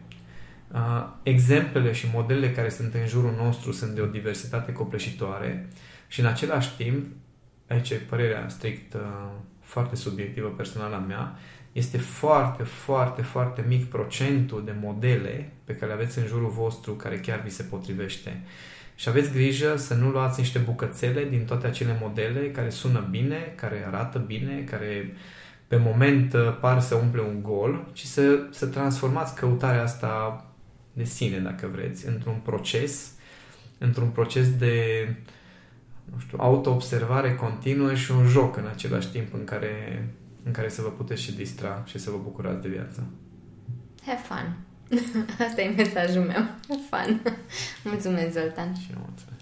[0.73, 5.69] Uh, exemplele și modelele care sunt în jurul nostru sunt de o diversitate copleșitoare
[6.09, 7.07] și în același timp,
[7.69, 9.01] aici e părerea strict uh,
[9.61, 11.39] foarte subiectivă personală a mea,
[11.73, 16.93] este foarte, foarte, foarte mic procentul de modele pe care le aveți în jurul vostru
[16.93, 18.41] care chiar vi se potrivește.
[18.95, 23.53] Și aveți grijă să nu luați niște bucățele din toate acele modele care sună bine,
[23.57, 25.13] care arată bine, care
[25.69, 30.45] pe moment uh, par să umple un gol, ci să, să transformați căutarea asta
[30.93, 33.13] de sine, dacă vreți, într-un proces,
[33.79, 34.75] într-un proces de,
[36.05, 40.07] nu știu, auto-observare continuă și un joc în același timp în care,
[40.45, 43.07] în care să vă puteți și distra și să vă bucurați de viață.
[44.07, 44.57] Have fun.
[45.47, 46.43] Asta e mesajul meu.
[46.69, 47.23] Have fun.
[47.93, 48.75] Mulțumesc, Zoltan.
[48.75, 49.38] Și eu mulțumesc.